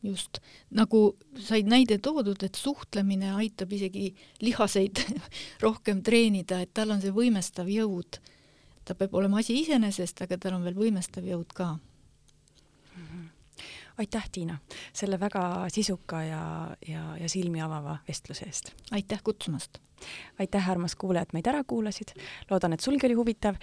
just, 0.03 0.39
nagu 0.75 1.15
said 1.39 1.69
näide 1.69 1.97
toodud, 2.03 2.43
et 2.43 2.55
suhtlemine 2.59 3.33
aitab 3.37 3.71
isegi 3.73 4.11
lihaseid 4.43 5.03
rohkem 5.65 6.03
treenida, 6.03 6.61
et 6.63 6.73
tal 6.73 6.93
on 6.95 7.01
see 7.01 7.13
võimestav 7.15 7.69
jõud. 7.71 8.19
ta 8.83 8.95
peab 8.99 9.13
olema 9.15 9.39
asi 9.39 9.55
iseenesest, 9.61 10.25
aga 10.25 10.37
tal 10.37 10.57
on 10.57 10.67
veel 10.67 10.75
võimestav 10.75 11.23
jõud 11.23 11.53
ka 11.55 11.73
mm. 11.73 13.05
-hmm. 13.05 13.29
aitäh, 13.97 14.29
Tiina, 14.31 14.59
selle 14.93 15.19
väga 15.19 15.69
sisuka 15.69 16.23
ja, 16.23 16.75
ja, 16.87 17.17
ja 17.17 17.29
silmi 17.29 17.61
avava 17.61 17.97
vestluse 18.07 18.45
eest. 18.45 18.73
aitäh 18.91 19.23
kutsumast! 19.23 19.79
aitäh, 20.39 20.69
armas 20.69 20.95
kuulaja, 20.95 21.23
et 21.23 21.33
meid 21.33 21.47
ära 21.47 21.63
kuulasid. 21.63 22.11
loodan, 22.49 22.73
et 22.73 22.79
sulgi 22.79 23.07
oli 23.07 23.13
huvitav 23.13 23.55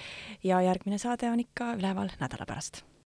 ja 0.45 0.61
järgmine 0.61 0.99
saade 0.99 1.31
on 1.31 1.41
ikka 1.41 1.75
üleval 1.75 2.09
nädala 2.21 2.47
pärast 2.47 2.91